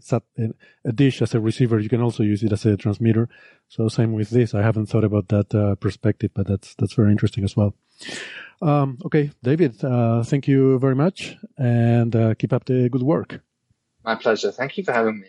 a, 0.84 0.92
dish 0.92 1.22
as 1.22 1.34
a 1.34 1.40
receiver, 1.40 1.80
you 1.80 1.88
can 1.88 2.02
also 2.02 2.22
use 2.22 2.42
it 2.42 2.52
as 2.52 2.66
a 2.66 2.76
transmitter. 2.76 3.28
So 3.68 3.88
same 3.88 4.12
with 4.12 4.30
this. 4.30 4.54
I 4.54 4.62
haven't 4.62 4.86
thought 4.86 5.04
about 5.04 5.28
that 5.28 5.54
uh, 5.54 5.76
perspective, 5.76 6.30
but 6.34 6.46
that's 6.46 6.74
that's 6.74 6.92
very 6.92 7.10
interesting 7.10 7.42
as 7.42 7.56
well. 7.56 7.74
Um, 8.60 8.98
okay, 9.06 9.30
David, 9.42 9.82
uh, 9.82 10.22
thank 10.24 10.46
you 10.46 10.78
very 10.78 10.94
much, 10.94 11.36
and 11.56 12.14
uh, 12.14 12.34
keep 12.34 12.52
up 12.52 12.66
the 12.66 12.90
good 12.90 13.02
work. 13.02 13.40
My 14.04 14.14
pleasure. 14.14 14.52
Thank 14.52 14.76
you 14.76 14.84
for 14.84 14.92
having 14.92 15.20
me. 15.20 15.28